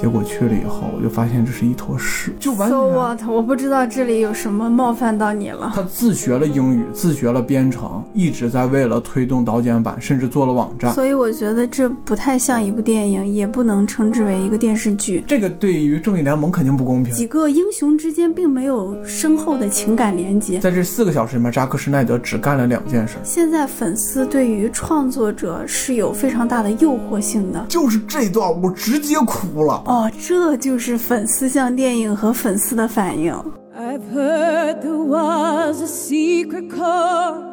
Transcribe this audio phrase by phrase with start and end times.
[0.00, 2.88] 结果去了以后，我就发现这是一坨屎，就完 So。
[2.90, 3.20] what？
[3.28, 5.72] 我不知道这里有什么冒犯到你了。
[5.74, 10.94] 他自学了英语，自学了编程，一直在为了推动导剪版，甚至做了网站。
[10.94, 15.22] 所以我觉得这不太像一部电影，也不能称之为一个电视剧。
[15.26, 17.14] 这个对于正义联盟肯定不公平。
[17.14, 20.58] 几个英雄之间并没有深厚的情感连接。
[20.60, 27.66] 在这四个小时里面，扎克施奈德只干了两件事，现在粉丝对于创作者是有非常大的诱惑性的。
[27.68, 29.82] 就是这段我直接哭了。
[29.89, 33.33] 哦，这就是粉丝向电影和粉丝的反应。
[33.77, 37.43] I've heard there was a secret chord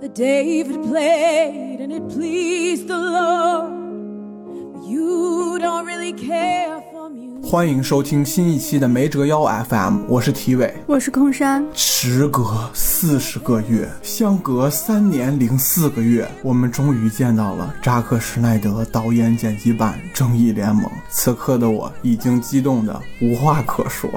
[0.00, 3.72] that David played and it pleased the Lord.
[4.74, 6.85] But you don't really care for music.
[7.43, 10.73] 欢迎收听新一期的没折腰 FM，我是体伟。
[10.85, 20.85] 我是空山，时隔四十个月，相隔三年零四个月，我们终于见到了扎克施奈德导演剪辑版《正义联盟》。
[21.09, 24.09] 此刻的我已经激动的无话可说。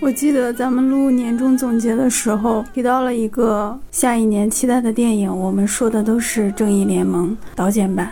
[0.00, 8.10] 我记得咱们录年终总结的时候提到了一个下一年期待的电影，我们说的都是《正义联盟》导剪版。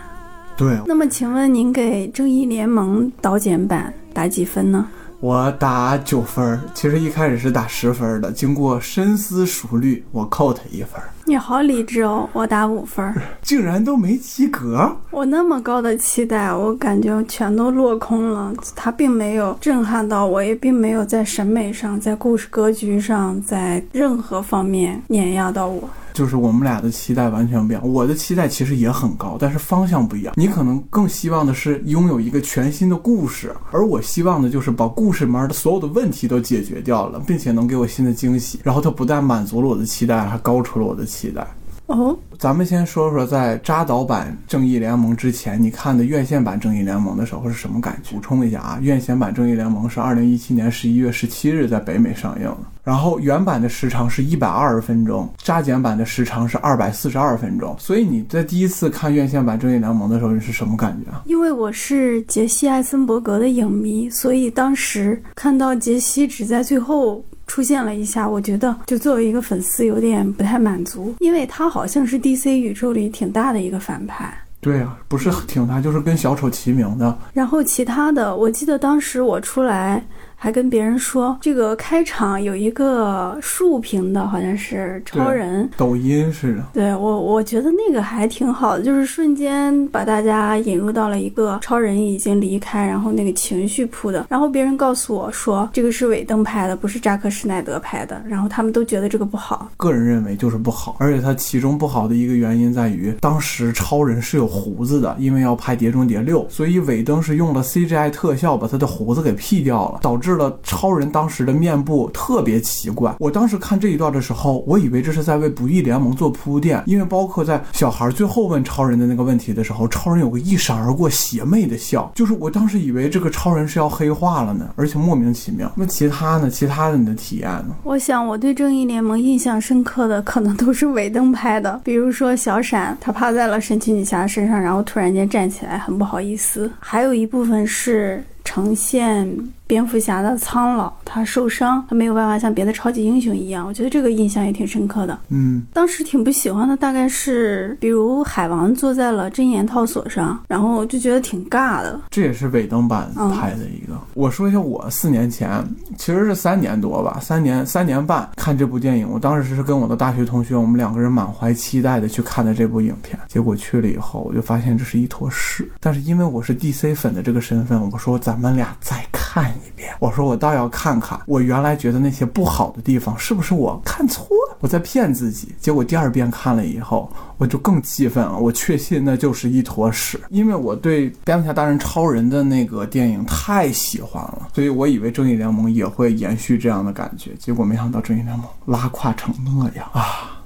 [0.57, 4.87] 对那么，请问您给《正义联盟》导剪版打几分呢？
[5.21, 13.15] 我打九分儿，其实一开始是打十分儿的，经过深思熟虑，我扣他一分儿，你好理智哦，我打五分儿。
[13.43, 14.95] 竟然都没及格。
[15.11, 18.53] 我那么高的期待，我感觉全都落空了。
[18.75, 25.89] 它并没有震撼到我，也并没有在审美上、在故事格局上、在任何方面碾压到我。
[26.17, 27.86] 就是我们俩的期待完全不一样。
[27.86, 30.33] 我的期待其实也很高，但是方向不一样。
[30.34, 38.59] 你可能更希望的是拥有一个全新的故事，而我希望的就是把故事里面的所有的问题都解决掉了，并且能给我新的惊喜。
[38.64, 41.47] 然后它不但满足了我的期待，还高出了我的期待。
[41.87, 48.17] 哦，咱们先说说在扎导版《正义联盟》之前，你看的院线版《正义联盟》的时候是什么感觉？
[48.17, 57.77] 补充一下啊，院线版《正义联盟》是二零一七年十一月十七日在北美上映的，然后原版的时长是一百二十分钟，加减版的时长是二百四十二分钟。
[57.78, 61.22] 所以你在第一次看院线版《正义联盟》的时候，你是什么感觉啊？
[61.25, 74.37] 因为我是杰西·艾森伯格的影迷，所以当时看到杰西只在最后出现了一下，我觉得就作为一个粉丝有点不太满足，因为他好像是 DC 宇宙里挺大的一个反派。
[74.61, 77.17] 对啊，不是挺大，就是跟小丑齐名的。
[77.33, 80.05] 然后其他的，我记得当时我出来
[80.47, 85.69] 还跟别人说，这个开场有一个竖屏的，好像是超人。
[85.77, 94.25] 抖音似的，对我，我觉得那个还挺好的，就是瞬间把大家引入到了一个超人已经离开，然后那个情绪铺的。
[94.31, 98.23] 然后别人告诉我说，这个是尾灯拍的，不是扎克施奈德拍的。
[98.25, 99.69] 然后他们都觉得这个不好。
[99.77, 113.15] 个人认为就是不好，而且它其中不好的一个原因在于，当时超人是有胡子的，因为要拍《碟中谍六》，所以尾灯是用了 CGI 特效把他的胡子给 P 掉了，导致了超人当时的面部特别奇怪。
[113.19, 125.71] 我当时看这一段的时候，我以为这是在为《不义联盟》做铺垫，因为包括在小孩最后问超人的那个问题的时候，超人有个一闪而过邪魅的笑，就是我当时以为这个超人是要黑化了呢，而且莫名其妙。
[125.75, 126.51] 那其他呢？
[126.51, 127.75] 其他的你的体验呢？
[127.83, 136.71] 我想我对正义联盟印象深刻的可能都是尾灯拍的，比如说小闪他趴在了神奇女侠身上，然后突然间站起来，很不好意思。
[136.79, 139.29] 还有一部分是呈现
[139.67, 145.19] 蝙蝠侠的苍老，他受伤，他没有办法像别的超级英雄一样，我觉得这个印象也挺深刻的。
[145.31, 145.67] 嗯。
[145.73, 152.01] 当时挺不喜欢的，大概是比如海王坐在了真言套索上，然后就觉得挺尬的。
[152.09, 154.01] 这也是尾灯版嗯拍的一个。
[154.15, 155.62] 我说一下，我四年前
[155.99, 159.11] 其实是三年多吧，三年三年半看这部电影。
[159.11, 163.19] 我当时是跟我的大学同学，我们两个人满怀期待的去看的这部影片。
[163.27, 165.69] 结果去了以后，我就发现这是一坨屎。
[165.81, 169.95] 但是因为我是 DC 粉的这个身份，我说咱们俩再看一遍。
[169.99, 175.55] 我说我倒要看看，我原来觉得那些不好的地方是不是我看错了，我在骗自己。
[175.61, 178.37] 结果第二遍看了以后，我就更气愤了。
[178.39, 187.31] 我确信那就是一坨屎，因为我对蝙蝠侠大战超人的那个电影太喜欢了，所以我以为正义联盟也会延续这样的感觉。
[187.39, 190.43] 结果没想到正义联盟拉胯成那样啊！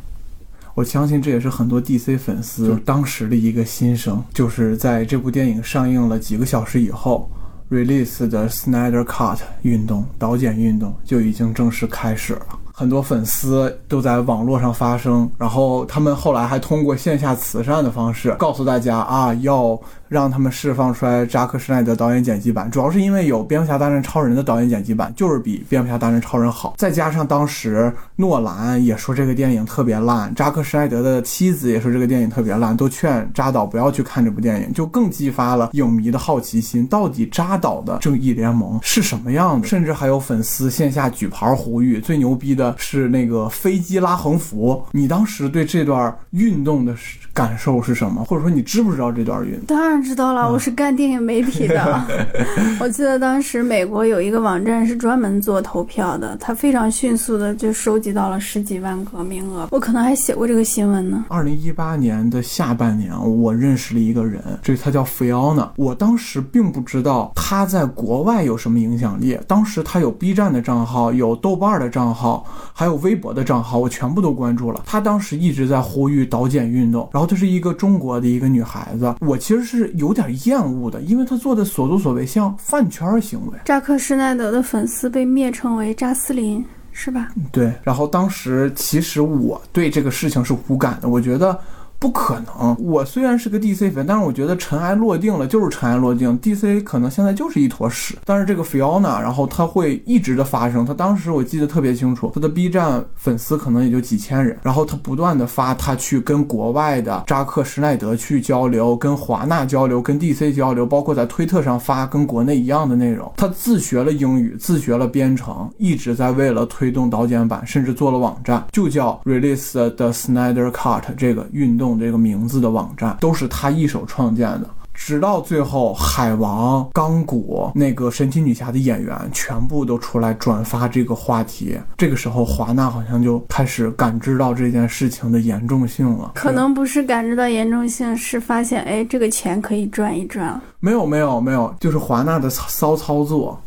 [0.75, 7.29] 我相信这也是很多 DC 粉丝就是当时的一个心声，就是在这部电影上映了几个小时以后。
[7.71, 12.47] Release 的 Snyder Cut 运动、导剪运动就已经正式开始了。
[12.73, 19.79] 很多粉丝都在网络上发声，然后他们后来还通过线下慈善的方式告诉大家啊，要
[20.11, 26.75] 让他们释放出来扎克施耐德导演剪辑版，主要是因为有蝙蝠侠大战超人的导演剪辑版，就是比蝙蝠侠大战超人好。
[26.77, 39.69] 再加上当时诺兰也说这个电影特别烂，扎克施耐德的妻子也说这个电影特别烂，都劝扎导不要去看这部电影，就更激发了影迷的好奇心，到底扎导的正义联盟是什么样的？
[39.69, 44.85] 甚至还有粉丝线下举牌呼吁，最牛逼的是那个飞机拉横幅。
[44.91, 46.93] 你当时对这段运动的
[47.33, 48.25] 感受是什么？
[48.25, 49.67] 或者说你知不知道这段运动？
[49.69, 52.05] 当然知道了，我是干电影媒体的。
[52.81, 59.69] 我记得当时美国有一个网站是专门做投票的，它非常迅速的就收集到了十几万个名额。
[59.71, 61.25] 我可能还写过这个新闻呢。
[61.29, 65.69] 二零一八年的下半年，我认识了一个人，这他叫 Fiona。
[65.77, 69.39] 我当时并不知道他在国外有什么影响力。
[69.47, 74.83] 当时他有 B 站的账号，有豆瓣的账号，还有微博的账号，我全部都关注了。
[74.87, 83.59] 他当时一直在呼吁导剪运动，然后她是一个中国的一个女孩子，我其实是有点厌恶的，因为他做的所作所为像饭圈行为。
[83.65, 87.29] 扎克施耐德的粉丝被蔑称为扎斯林，是吧？
[87.53, 87.73] 对。
[87.83, 91.59] 然后当时其实我对这个事情是无感的，我觉得。
[92.01, 92.75] 不可能！
[92.81, 98.17] 我虽然是个 DC 粉，但是我觉得尘埃落定了就是尘埃落定，DC 可能现在就是一坨屎。
[98.25, 100.87] 但是这个 Fiona，然后他会一直的发生。
[100.87, 113.31] 他当时我记得特别清楚，他的 B 站粉丝可能也就几千人，然后他不断的发他去跟国外的扎克施耐德去交流，跟华纳交流，跟 DC 交流，包括在推特上发跟国内一样的内容。
[113.37, 121.90] 他自学了英语，自学了编程，一直在为了推动导剪版，甚至做了网站，就叫 Release the Snyder Cut 这个运动。
[121.99, 131.79] 这个名字的网站都是他一手创建的，直到最后，海王、钢骨那个神奇女侠的演员全部都出来转发这个话题。
[131.97, 136.33] 这个时候，华纳好像就开始感知到这件事情的严重性了。
[136.35, 140.61] 可能不是感知到严重性，是发现哎，这个钱可以赚一赚。
[140.81, 143.59] 没有，没有，没有，就是华纳的骚操作。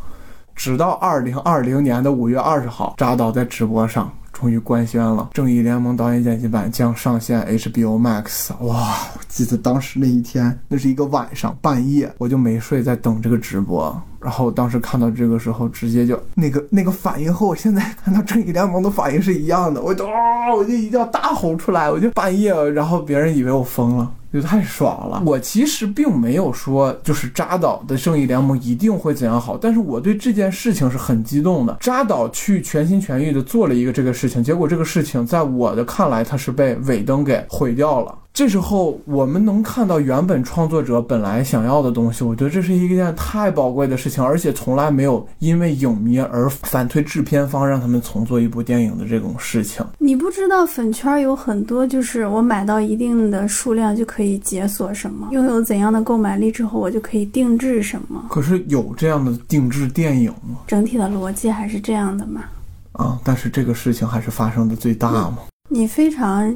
[0.55, 4.11] 直到二零二零年的五月二十号，扎导在直播上。
[4.43, 8.53] 终于官宣了，《正义联盟》导演剪辑版将上线 HBO Max。
[8.65, 13.97] 哇，我记得当时那一天，那是一个晚上半夜，我就没睡，在等这个直播。
[14.23, 24.11] 然后当时看到这个时候，直接就那个那个反应和我现在看到《正义联盟》的反应是一样的，我就啊，我就一定要大吼出来，我就半夜，然后别人以为我疯了。
[24.33, 25.21] 就太爽了！
[25.23, 31.77] 我其实并没有说就是扎导的正义联盟一定会怎样好，但是我对这件事情是很激动的。
[31.79, 38.15] 扎导去全心全意的做了一个这个事情，结果这个事情在我的看来，他是被尾灯给毁掉了。
[38.33, 49.85] 这时候我们能看到原本创作者本来想要的东西，我觉得这是一件太宝贵的事情，而且从来没有因为影迷而反推制片方让他们重做一部电影的这种事情。
[49.99, 58.25] 你不知道粉圈有很多，就是我买到一定的数量就可以解锁什么，拥有怎样的购买力之后，我就可以定制什么。
[58.31, 60.57] 可是有这样的定制电影吗？
[60.65, 62.45] 整体的逻辑还是这样的嘛？
[62.93, 65.37] 啊，但是这个事情还是发生的最大吗？
[65.69, 66.51] 你非常。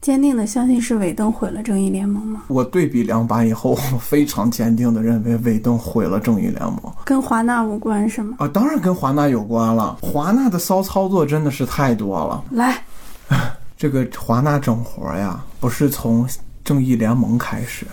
[0.00, 2.42] 坚定的相信是尾灯毁了正义联盟吗？
[2.48, 8.36] 我对比两版以后，我非常坚定的认为尾灯毁了正义联盟，跟华纳无关是吗？
[8.38, 9.98] 啊，当然跟华纳有关了。
[10.00, 12.42] 华纳的骚操作真的是太多了。
[12.52, 12.82] 来，
[13.76, 16.26] 这个华纳整活呀，不是从
[16.64, 17.86] 正义联盟开始，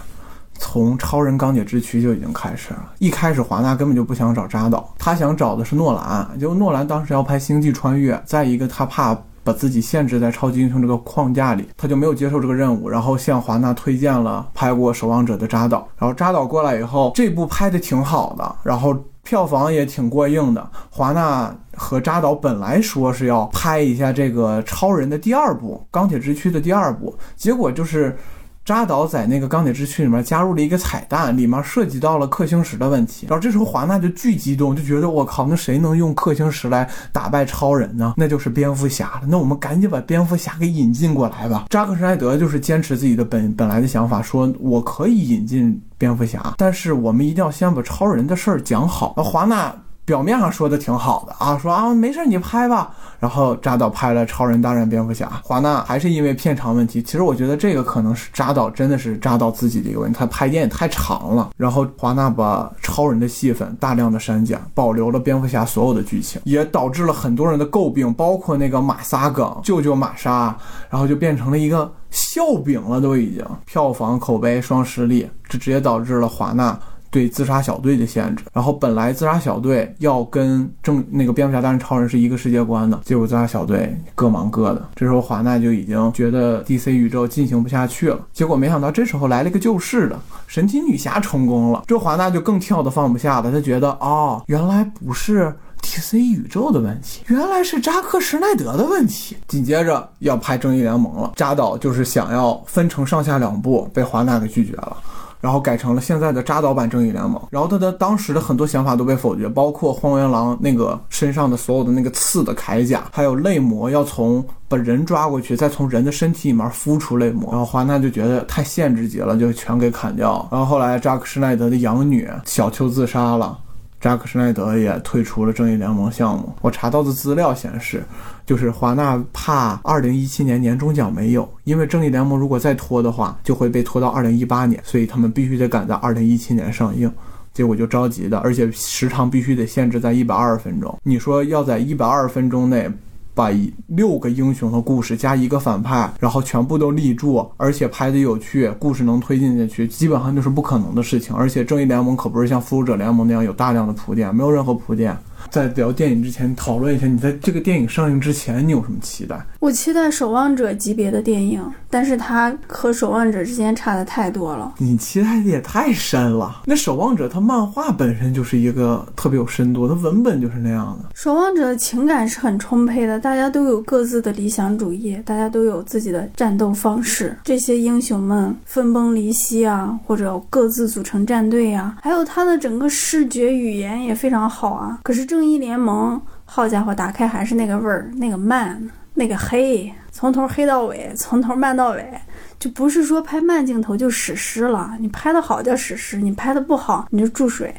[0.57, 2.89] 从超人钢铁之躯就已经开始了。
[2.99, 9.13] 一开始华纳根本就不想找扎导，他想找的是诺兰，就诺兰当时要拍星际穿越，再一个他怕。
[9.47, 20.69] 把自己限制在超级英雄这个框架里，他就没有接受这个任务，然后向华纳推荐了拍过《守望者》的扎导，然后扎导过来以后，这部拍的挺好的，然后票房也挺过硬的。
[20.89, 28.17] 华纳和扎导本来说是要拍一下这个超人的第二部《钢铁之躯》的第二部，结果就是。
[28.67, 33.25] 扎导在那个钢铁之躯里面加入了一个彩蛋，里面涉及到了氪星石的问题。
[33.29, 38.13] 然后这时候华纳就巨激动，就觉得我靠，那谁能用氪星石来打败超人呢？
[38.17, 39.21] 那就是蝙蝠侠了。
[39.25, 41.67] 那我们赶紧把蝙蝠侠给引进过来吧。
[41.69, 49.13] 扎克施奈德就是坚持自己的本本来的想法，说我可以引进蝙蝠侠，但是我们一定要先把超人的事儿讲好。
[49.15, 49.73] 那华纳。
[50.07, 57.03] 表面上说的挺好的啊，说啊没事你拍吧，然后扎导拍了《超人大战蝙蝠侠》，华纳还是因为片长问题。
[57.03, 61.49] 其实我觉得这个可能是扎导真的是扎导自己的一个问题，他拍电影太长了。
[61.57, 70.55] 然后华纳把超人的戏份大量的删减，保留了蝙蝠侠所有的剧情，也导致了很多人的诟病，包括那个玛莎梗，救救玛莎，
[70.89, 76.79] 然后就变成了一个笑柄了，都已经票房口碑双失利，这直接导致了华纳。
[77.09, 78.43] 对自杀小队的限制。
[78.53, 84.89] 然后本来自杀小队要跟正那个蝙蝠侠大战超人是一个世界观的，结果自杀小队各忙各的。
[84.95, 88.19] 这时候华纳就已经觉得 DC 宇宙进行不下去了。
[88.33, 93.51] 结果没想到这时候来了一个救世的神奇女侠成功了，这华纳就更跳的放不下了。
[93.51, 95.53] 他觉得哦，原来不是。
[95.79, 99.37] DC 宇宙的问题，原来是扎克施奈德的问题。
[99.47, 104.97] 紧接着要拍正义联盟了，扎导就是想要分成上下两部，被华纳给拒绝了。
[105.39, 120.47] 然后改成了现在的扎导版正义联盟，然后他的当时的很多想法都被否决，包括荒原狼那个身上的所有的那个刺的铠甲，还有泪魔要从把人抓过去，再从人的身体里面孵出泪魔，然后华纳就觉得太限制级了，就全给砍掉。
[120.51, 123.57] 然后后来扎克施奈德的养女小丘自杀了。
[123.99, 126.53] 扎克施奈德也退出了正义联盟项目。
[126.61, 128.03] 我查到的资料显示，
[128.47, 137.11] 就是华纳怕二零一七年年终奖没有，因为正义联盟如果再拖的话，就会被拖到二零一八年，所以他们必须得赶在二零一七年上映。
[137.53, 140.97] 结果就着急的，而且时长必须得限制在一百二十分钟。
[141.03, 142.89] 你说要在一百二十分钟内。
[143.37, 143.51] 把
[143.85, 151.35] 六个英雄的故事加一个反派，然后全部都立住，而且拍的有趣，故事能推进进去，基本上就是不可能的事情。
[151.35, 155.15] 而且正义联盟可不是像复仇者联盟那样有大量的铺垫，没有任何铺垫。
[155.49, 159.39] 在聊电影之前，讨论一下，你在这个电影上映之前，你有什么期待？
[159.59, 164.73] 我期待《守望者》级别的电影，但是它和《守望者》之间差的太多了。
[164.77, 166.61] 你期待的也太深了。
[166.65, 171.09] 那《守望者》它漫画本身就是一个特别有深度，它文本就是那样的。
[171.13, 177.35] 《守望者》情感是很充沛的，大家都有各自的理想主义，大家都有自己的战斗方式。
[177.45, 184.99] 这些英雄们分崩离析啊，或者各自组成战队啊，还有它的整个视觉语言也非常好啊。
[185.03, 185.36] 可是这。
[185.37, 192.11] 正义联盟，好家伙，打开还是那个味儿，那个慢，那个黑，从头黑到尾，从头慢到尾，
[192.57, 194.97] 就不是说拍慢镜头就史诗了。
[194.99, 197.71] 你拍的好叫史诗，你拍的不好你就注水。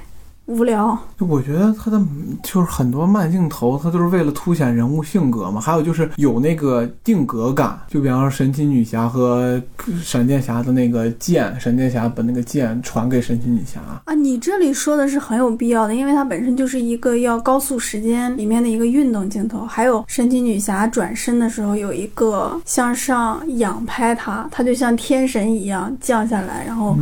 [0.49, 2.01] 无聊，我觉得他的
[2.43, 5.61] 就是很多慢镜头，他就是为了凸显人物性格嘛。
[5.61, 9.63] 还有就是有那个定格感，就比方说神奇女侠和
[10.03, 14.15] 闪电侠的那个剑，闪电侠把那个剑传给神奇女侠啊。
[14.15, 19.67] 你这里说的是很有必要的，因为它本身就是一个要高速时间里面的一个运动镜头。
[19.67, 26.97] 还有神奇女侠转身的时候有一个向上仰拍，她她就像天神一样降下来，然后。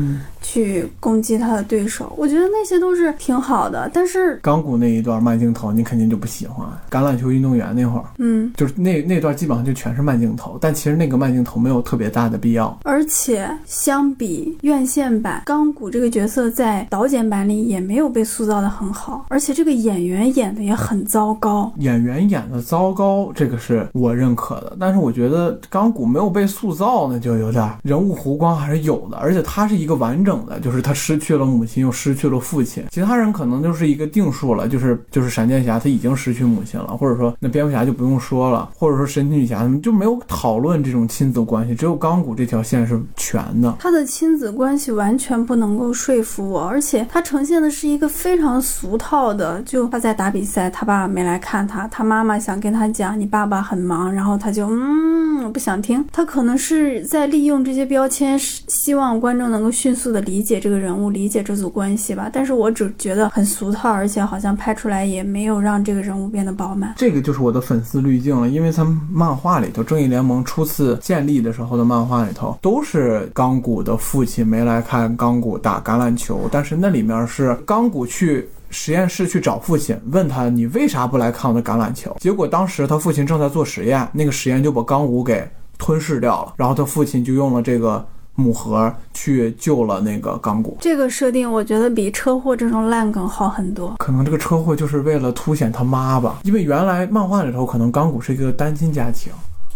[0.46, 3.90] 去攻击他的对手，我觉得那些都是挺好的。
[3.92, 6.64] 但是钢骨那一段慢镜头，你肯定就不喜欢。
[6.88, 12.78] 橄榄球运动员那会儿，嗯，就是那那段基本上就全是慢镜头，但其实那个慢镜头没有特别大的必要。
[12.84, 21.72] 而且相比院线版，钢骨这个角色在导剪版里也没有被塑造的很好，而且这个演员演的也很糟糕。
[21.78, 24.76] 演员演的糟糕，这个是我认可的。
[24.78, 30.35] 但是我觉得钢骨没有被塑造，那就有点人物弧光还是有的，而且他是一个完整。
[30.62, 32.84] 就是他失去了母亲，又失去了父亲。
[32.90, 43.74] 其他人可能就是一个定数了，就是就是闪电侠他已经失去母亲了，或者说那蝙蝠侠就不用说了，或者说神奇女侠他们就没有讨论这种亲子关系，只有钢骨这条线是全的。
[43.78, 56.04] 他的亲子关系完全不能够说服我，而且他呈现的是一个非常俗套的，就他在打比赛，他爸爸没来看他，他妈妈想跟他讲你爸爸很忙，然后他就嗯不想听。
[56.12, 60.15] 他可能是在利用这些标签，希望观众能够迅速的。
[60.20, 62.30] 理解这个人物，理解这组关系吧。
[62.32, 66.94] 但是我只觉得很俗套，而且好像拍出来也没有让这个人物变得饱满。
[66.96, 82.16] 这个就是我的粉丝滤镜了，因为他漫画里头，正义联盟初次建立的时候的漫画里头，都是钢骨的父亲没来看钢骨打橄榄球，但是那里面是钢骨去实验室去找父亲，问他你为啥不来看我的橄榄球？
[82.20, 88.06] 结果当时他父亲正在做实验，那个实验就把钢骨给吞噬掉了，然后他父亲就用了这个。
[88.36, 93.94] 母盒去救了那个钢骨，这个设定我觉得比车祸这种烂梗好很多。
[93.98, 99.32] 可能这个车祸就是为了凸显他妈吧，因为原来漫画里头可能钢骨是一个单亲家庭。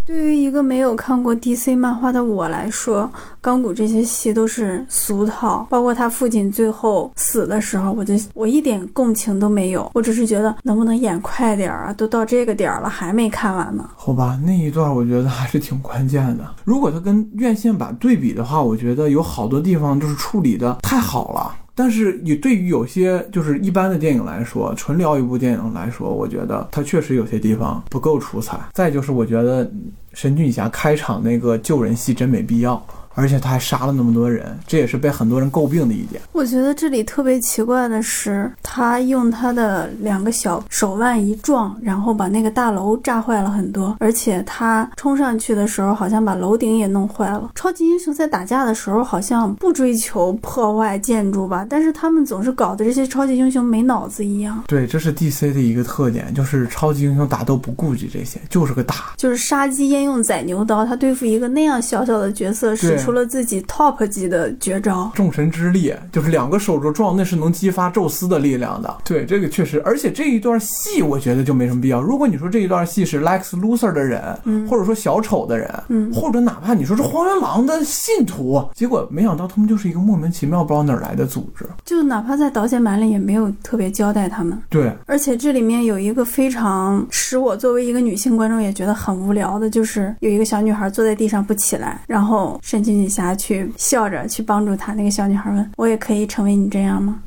[0.06, 3.08] 对于一个没有看过 DC 漫画的我来说，
[3.40, 9.88] 钢骨这些戏都是俗套，包括他父亲最后死的时候，我就我一点共情都没有。
[9.94, 11.92] 我只是觉得能不能演快点儿啊？
[11.92, 13.88] 都到这个点儿了还没看完呢。
[13.94, 16.44] 好吧，那一段我觉得还是挺关键的。
[16.64, 21.54] 如果他跟院线版对比的话，我觉得有好多地方就是处理的太好了。
[21.74, 28.58] 但是你对于有些就是一般的电影来说，纯聊一部电影来说，我觉得它确实有些地方不够出彩。
[28.72, 29.70] 再就是我觉得
[30.12, 32.84] 神奇女侠开场那个救人戏真没必要。
[33.14, 36.20] 而且他还杀了那么多人，这也是被很多人诟病的一点。
[36.32, 47.50] 我觉得这里特别奇怪的是，他用他的两个小手腕一撞，然后把那个大楼炸坏了很多，而且他冲上去的时候好像把楼顶也弄坏了。
[47.54, 54.62] 超级英雄在打架的时候好像不追求破坏建筑吧，但是他们总是搞得这些超级英雄没脑子一样。
[54.66, 58.94] 对，这是 DC 的一个特点，就是超级英雄打斗不顾及这些，就是个打。
[59.16, 65.10] 就是杀鸡焉用宰牛刀，他对付一个那样小小的角色，使出了自己 top 级的绝招。
[65.14, 68.98] 众神之力，就是两个手镯撞，那是能激发宙斯的力量的。
[69.04, 72.00] 对，这个确实，而且这一段戏我觉得就没什么必要。
[72.00, 81.66] 如果你说这一段戏是 Lex Luthor 的人，嗯或者说小丑的人，嗯或者哪怕你说是荒原狼的信徒，结果没想到他们就是一个莫名其妙不知道哪儿来的组织。
[81.84, 84.60] 就哪怕在导演版里也没有特别交代他们。
[84.68, 94.92] 对，而且这里面有一个非常使我作为一个女性观众也觉得很无聊的，就是有一个小女孩坐在地上不起来，然后神奇女侠去笑着去帮助她。
[94.94, 97.20] 那个小女孩问：“我也可以成为你这样吗？”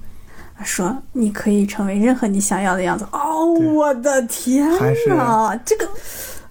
[0.56, 5.90] 她说：“你可以成为任何你想要的样子。”哦，我的天还是呐，这个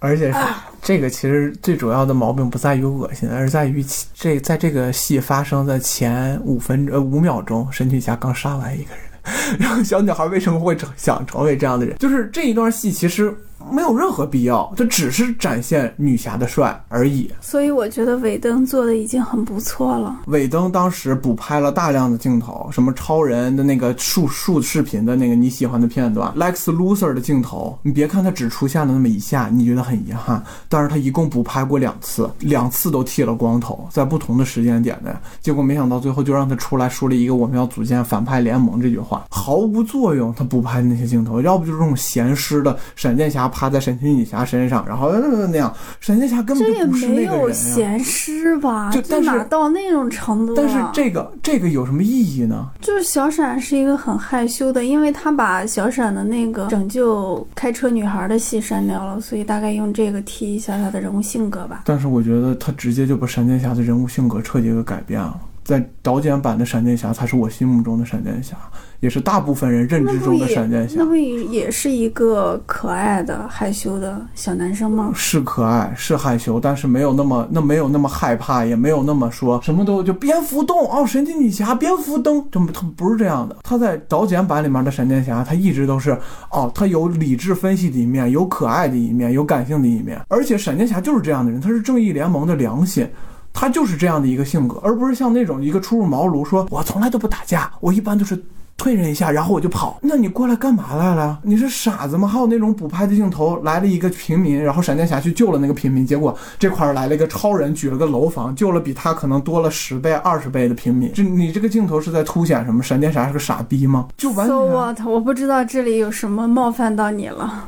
[0.01, 0.39] 而且是
[0.83, 11.97] 这个其实最主要的毛病不在于恶心，而在于这在这个戏发生的前五分呃五秒钟，神奇女侠刚杀完一个人， 然后小女孩为什么会成想成为这样的人？
[11.99, 13.33] 就是这一段戏其实
[13.71, 17.31] 没有任何必要，这只是展现女侠的帅而已。
[17.41, 20.21] 所以我觉得尾灯做的已经很不错了。
[20.27, 40.33] 尾灯当时补拍了大量的镜头，什么超人的那个树树视频的那个你喜欢的片段，Lex Luthor 的镜头，你别看他只出现了那么一下，你觉得很遗憾，但是他一共补拍过两次，两次都剃了光头，在不同的时间点的，结果没想到最后就让他出来说了一个我们要组建反派联盟这句话，毫无作用。
[40.35, 48.91] 他补拍的那些镜头，要不就是这种闲湿的闪电侠趴在神奇女侠身上，然后呃那样，闪电侠根本就不是没有那个人呀、闲诗吧？
[48.93, 50.57] 这就但是哪到那种程度、啊？
[50.57, 52.71] 但是这个这个有什么意义呢？
[52.81, 61.83] 就是小闪是一个很害羞的，因为他把小闪的那个拯救开车女孩的戏删掉了，所以大概用这个提一下他的人物性格吧。
[61.85, 65.39] 但是我觉得他直接就把闪电侠的人物性格彻底给改变了。
[65.65, 68.57] 在导剪版的闪电侠才是我心目中的闪电侠，
[69.03, 71.05] 也是大部分人认知中的闪电侠那。
[71.05, 75.11] 不也也是一个可爱的害羞的小男生吗？
[75.13, 83.57] 是可爱，是害羞，但是没有那么那没有那么害怕，也没有那么说什么都就蝙蝠洞哦，神奇女侠蝙蝠灯，这么他不是这样的。
[83.65, 86.17] 他在导剪版里面的闪电侠，他一直都是
[86.53, 93.05] 哦，他有理智分析的一面，有可爱的一面，有感性的一面，而且闪电侠就是这样的人，他是正义联盟的良心。
[93.55, 98.35] 他就是这样的一个性格，而不是像那种一个初入茅庐说，我从来都不打架，我一般都是
[98.77, 99.99] 退人一下，然后我就跑。
[100.03, 101.39] 那你过来干嘛来了？
[101.43, 102.27] 你是傻子吗？
[102.27, 111.13] 还有那种补拍的镜头，来了一个平民，然后闪电侠去救了那个平民，结果这块儿来了一个超人，举了个楼房，救了比他可能多了十倍、二十倍的平民。
[111.13, 112.83] 这你这个镜头是在凸显什么？
[112.83, 114.09] 闪电侠是个傻逼吗？
[114.17, 115.01] 就完 So 全 what？
[115.07, 117.65] 我不知道这里有什么冒犯到你了。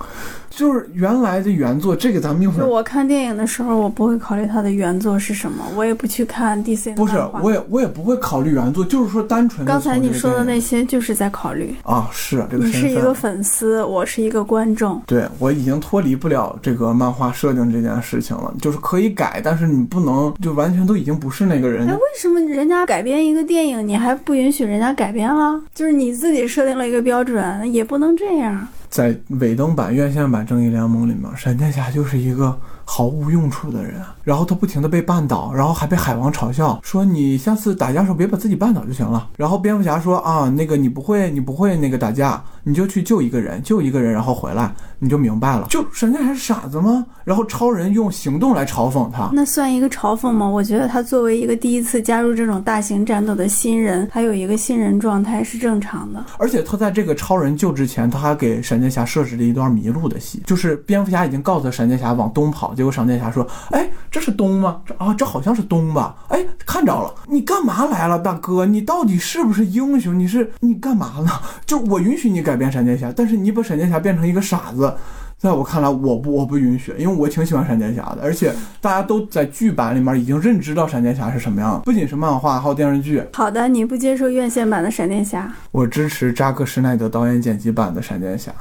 [0.56, 11.74] 就是原来的原作，这个咱们一会儿就我看电影的时候，我不会考虑它的原作是什么，我也不去看 DC 不是，我也我也不会考虑原作，就是说单纯地刚才你说的那些就是在考虑。
[11.82, 15.02] 啊，是这个你是一个粉丝，我是一个观众。
[15.06, 21.94] 对我已经脱离不了这个漫画设定这件事情了，就是可以改，但是你不能就完全都已经不是那个人哎，。
[21.94, 25.60] 为什么人家改编一个电影，你还不允许人家改编了？
[25.74, 28.68] 就是你自己设定了一个标准，也不能这样。
[28.88, 39.28] 在尾灯版、院线版《正义联盟》里面，闪电侠就是一个毫无用处的人，然后他不停的被绊倒，然后还被海王嘲笑，说你下次打架的时候别把自己绊倒就行了。
[39.36, 45.66] 然后蝙蝠侠说啊，那个你不会，你不会那个打架，你就去救一个人，救一个人，然后回来你就明白了。
[45.68, 47.04] 就闪电侠是傻子吗？
[47.24, 50.46] 然后超人用行动来嘲讽他，那算一个嘲讽吗？
[50.46, 56.24] 我觉得他作为一个第一次加入这种大型战斗的新人，他有一个新人状态是正常的。
[56.38, 64.80] 而且他在这个超人救之前，他还给闪电侠设置了一段迷路的戏，就是蝙蝠侠已经告诉闪电侠往东跑，结果闪电侠说：“哎，这是东吗？
[64.84, 66.16] 这啊，这好像是东吧？
[66.28, 68.66] 哎，看着了，你干嘛来了，大哥？
[68.66, 70.18] 你到底是不是英雄？
[70.18, 71.30] 你是你干嘛呢？
[71.64, 74.94] 就我允许你改变闪电侠，但是你把闪电侠变成一个傻子。”
[75.36, 83.22] 在我看来，我不我不允许，因为我挺喜欢闪电侠的，而且大家都在剧版里面已经认知到闪电侠是什么样，不仅是漫画，还有电视剧。
[83.34, 88.54] 好的，你不接受院线版的闪电侠，我支持扎克施耐德导演剪辑版的闪电侠。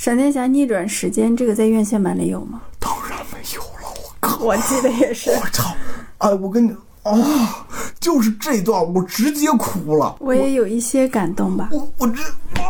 [0.00, 2.62] 闪电侠逆转时间这个在院线版里有吗？
[2.78, 4.38] 当然没有了，我靠！
[4.38, 5.28] 我记得也是。
[5.32, 5.74] 我操！
[6.18, 6.70] 哎，我跟你
[7.02, 7.66] 啊，
[8.00, 10.16] 就是这段我直接哭了。
[10.20, 11.68] 我也有一些感动吧。
[11.72, 12.22] 我我这
[12.60, 12.62] 啊，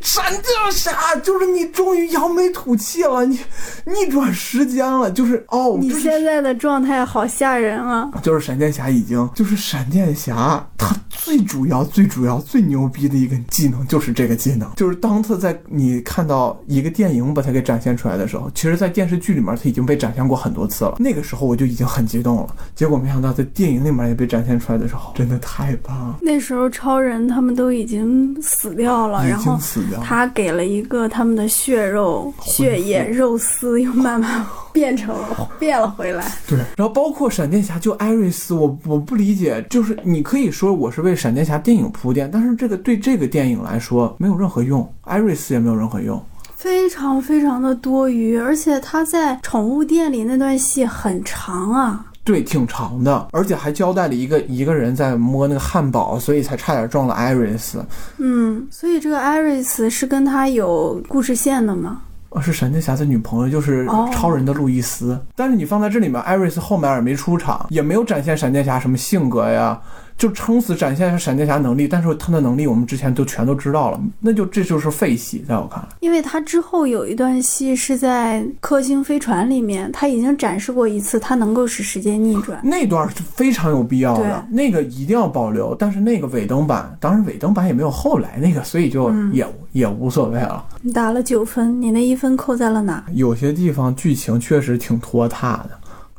[0.00, 3.38] 闪电侠就是你终于扬眉吐气了，你
[3.84, 8.10] 逆转时间了，就是哦，你现在的状态好吓人啊！
[8.22, 20.96] 就是闪电侠已经就是闪电侠，他最主要、最主要、最牛逼的一个技能就是这个技能，就是当他在你看到一个电影把它给展现出来的时候，其实，在电视剧里面他已经被展现过很多次了。
[20.98, 29.58] 那个时候我就已经很激动了，结果没想到在电影里面也被展现出来的时候，真的太棒了，那时候超人他们都已经死掉了，然后。
[30.02, 36.30] 他给了一个他们的血肉、血液、肉丝，又慢慢变成了变了回来。
[36.46, 46.20] 对，然后包括闪电侠，就艾瑞斯，我我不理解，就是你可以说我是为闪电侠电影铺垫，但是这个对这个电影来说没有任何用，艾瑞斯也没有任何用。
[46.56, 52.04] 非常非常的多余，而且他在宠物店里那段戏很长啊。
[52.22, 57.84] 对，挺长的，而且还交代了一个一个人在摸那个汉堡，所以才差点撞了艾瑞斯。
[58.18, 62.02] 嗯，所以这个艾瑞斯是跟他有故事线的吗？
[62.28, 65.18] 哦，是闪电侠的女朋友，就是哦超人的路易斯。
[65.34, 69.80] 但是你放在这里面，艾瑞斯后面也没出场，也没有展现闪电侠什么性格呀，
[70.20, 71.88] 就撑死展现闪电侠能力。
[71.88, 75.88] 但是他的能力我们之前都全都知道了，那就这就是废戏，在我看来。
[76.00, 82.60] 因为他之后有一段戏是在氪星飞船里面，他已经展示过一次他能够使时间逆转。
[82.62, 85.74] 那段是非常有必要的，那个一定要保留。
[85.74, 90.62] 但是那个尾灯版，当然尾灯版也没有后来那个，所以就嗯也、也无所谓了。
[90.82, 93.02] 你打了九分，你那一分扣在了哪？
[93.14, 95.70] 有些地方剧情确实挺拖沓的，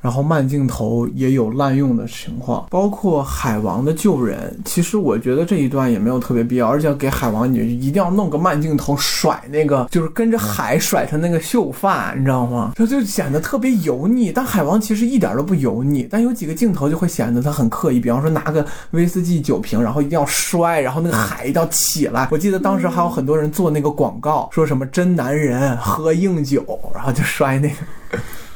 [0.02, 12.74] 然后慢镜头也有滥用的情况，包括海王的救人，其实我觉得这一段也没有特别必要，而且给海王你一定要弄个慢镜头甩那个，就是跟着海甩他那个秀发，你知道吗？
[12.76, 14.32] 他就显得特别油腻。
[14.32, 22.28] 但海王其实一点都不油腻，但有几个镜头就会显得他很刻意，比方说拿个威士忌酒瓶，然后一定要摔，然后那个海一定要起来。
[22.32, 27.76] 我记得当时还有很多人做那个广告，说什么真男人喝硬酒，然后就摔那个。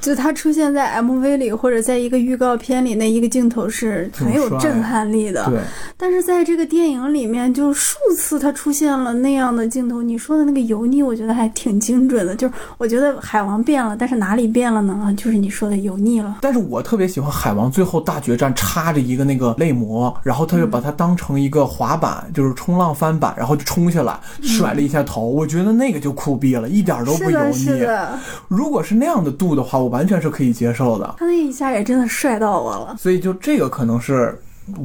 [0.06, 5.44] 就他出现在 MV 里或者在一个预告片里，那一个镜头是很有震撼力的。
[5.46, 5.60] 对，
[5.98, 10.04] 但是在这个电影里面，就数次他出现了那样的镜头。
[10.04, 12.36] 你说的那个油腻，我觉得还挺精准的。
[12.36, 15.12] 就是我觉得海王变了，但是哪里变了呢？
[15.18, 16.38] 就是你说的油腻了。
[16.42, 25.26] 但是我特别喜欢海王最后大决战插着一个那个泪膜，然后他就把它当成一个滑板，就是冲浪翻板，然后就冲下来，甩了一下头。
[25.26, 27.80] 我觉得那个就酷毙了，一点都不油是的，是腻。
[27.80, 31.16] 的，如果是那样的度的话，我完全是可以接受的。
[31.18, 32.96] 他那一下也真的帅到我了。
[33.00, 34.38] 所以就这个可能是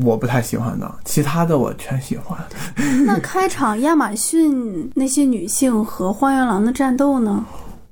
[0.05, 2.38] 我不太喜欢的，其他的我全喜欢。
[3.05, 7.44] 那开场亚马逊那些女性和荒原狼的战斗呢？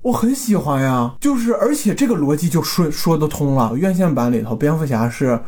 [0.02, 3.76] 我很喜欢呀，就是而且这个逻辑就说说得通了。
[3.76, 5.38] 院线版里头，蝙蝠侠是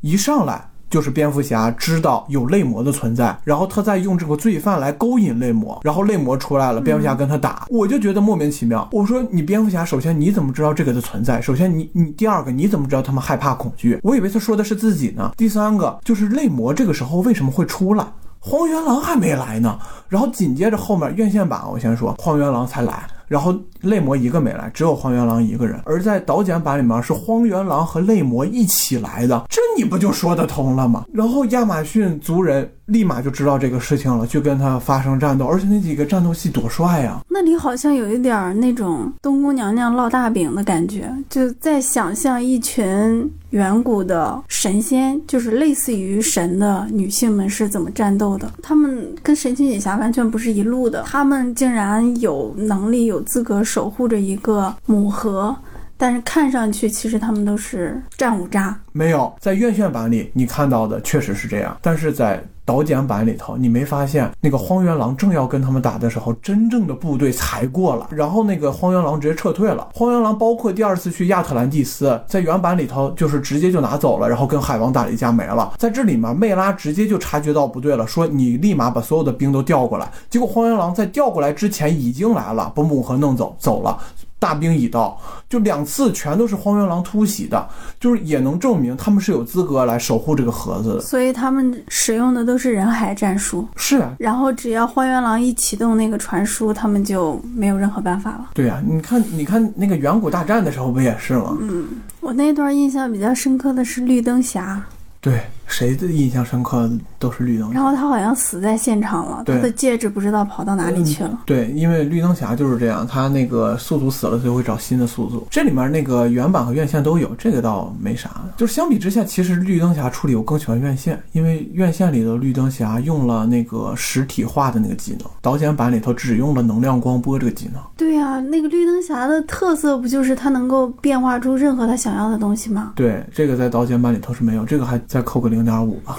[0.00, 8.88] 一上来就是蝙蝠侠知道有泪魔的存在，然后他再用这个罪犯来勾引泪魔，然后泪魔出来了，蝙蝠侠跟他打，我就觉得莫名其妙。
[8.92, 11.40] 我说你蝙蝠侠，首先你怎么知道这个的存在？
[11.40, 13.98] 首先你你第二个你怎么知道他们害怕恐惧？
[14.02, 15.32] 我以为他说的是自己呢。
[15.36, 18.06] 第三个就是泪魔这个时候为什么会出来？
[18.40, 25.80] 荒原狼还没来呢，然后紧接着后面院线版，我先说荒原狼才来，然后泪魔一个没来，只有荒原狼一个人。
[25.84, 31.04] 而在导剪版里面是荒原狼和泪魔一起来的，这你不就说得通了吗？
[31.12, 37.20] 然后亚马逊族人立马就知道这个事情了，去跟他发生战斗，而且那几个战斗戏多帅呀！
[37.28, 48.50] 那里好像有一点那种东宫娘娘烙大饼的感觉，就在想象一群远古的神仙，就是类似于神的女性们是怎么战斗的。
[48.62, 55.56] 她们跟神奇女侠完全不是一路的，她们竟然有能力、有资格守护着一个母盒。
[56.00, 58.78] 但是看上去，其实他们都是战五渣。
[58.92, 69.88] 没有，在院线版里你看到的确实是这样，但是在导剪版里头，你没发现那个荒原狼正要跟他们打的时候，真正的部队才过了，然后那个荒原狼直接撤退了。
[69.94, 75.72] 荒原狼包括第二次去亚特兰蒂斯，在原版里头就是直接就拿走了，然后跟海王打了一架没了。
[75.78, 80.06] 在这里面，魅拉直接就察觉到不对了，说你立马把所有的兵都调过来。
[80.28, 83.98] 结果荒原狼在调过来之前已经来了，把母盒弄走走了。
[84.38, 91.00] 大兵已到，就两次全都是荒原狼突袭的，就是也能证明他们是有资格来守护这个盒子的。
[91.00, 93.66] 所以他们使用的都是人海战术。
[93.76, 98.50] 是啊，然后只要荒原狼一启动那个传输，他们就没有任何办法了。
[98.54, 101.56] 对呀、你看，你看那个远古大战的时候不也是吗？
[101.60, 101.86] 嗯
[102.20, 104.84] 我那段印象比较深刻的是绿灯侠，
[105.20, 107.74] 对，谁的印象深刻都是绿灯侠。
[107.74, 111.42] 然后他好像死在现场了，他的戒指不知道跑到哪里去了。
[111.46, 115.46] 对，因为绿灯侠就是这样，他那个宿主死了就会找新的宿主。
[115.50, 118.30] 这里面那个原版和院线都有，这个倒没啥。
[118.56, 127.82] 就是相比之下，其实绿灯侠处理我更喜欢院线，因为院线里的绿灯侠用了那个实体化的那个技能，导剪版里头只用了能量光波这个技能。
[127.96, 132.92] 对呀、那个绿灯侠的特色不就是他能够变化出任何他想要的东西吗？
[132.96, 136.16] 对，这个在导剪版里头是没有，这个还再扣个零点五吧。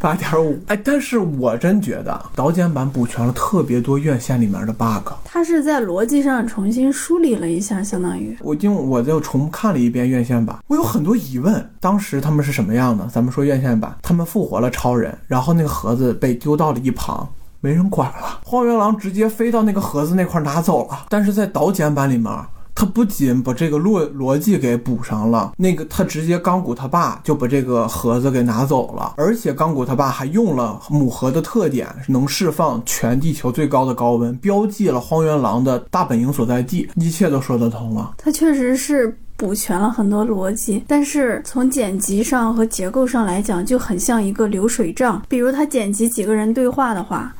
[0.00, 5.12] 八点五，哎，但是我真觉得导剪版补全了特别多院线里面的 bug。
[5.24, 11.68] 它是在逻辑上重新梳理了一下，相当于我因为我就重看了一遍院线版，我有很多疑问。
[11.80, 13.04] 当时他们是什么样的？
[13.08, 17.28] 咱们说院线版，他们复活了超人，然后那个盒子被丢到了一旁，
[17.60, 18.38] 没人管了。
[18.44, 21.06] 荒原狼直接飞到那个盒子那块儿拿走了。
[21.08, 22.32] 但是在导剪版里面，
[22.78, 38.12] 他不仅把这个逻逻辑给补上了，那个他直接钢骨他爸就把这个盒子给拿走了，而且钢骨他爸还用了母盒的特点，能释放全地球最高的高温，标记了荒原狼的大本营所在地，一切都说得通了。
[38.16, 39.18] 他确实是。
[39.38, 45.22] 补全了很多逻辑，但是从剪辑上和结构上来讲，就很像一个流水账。
[45.28, 47.32] 比如他剪辑几个人对话的话，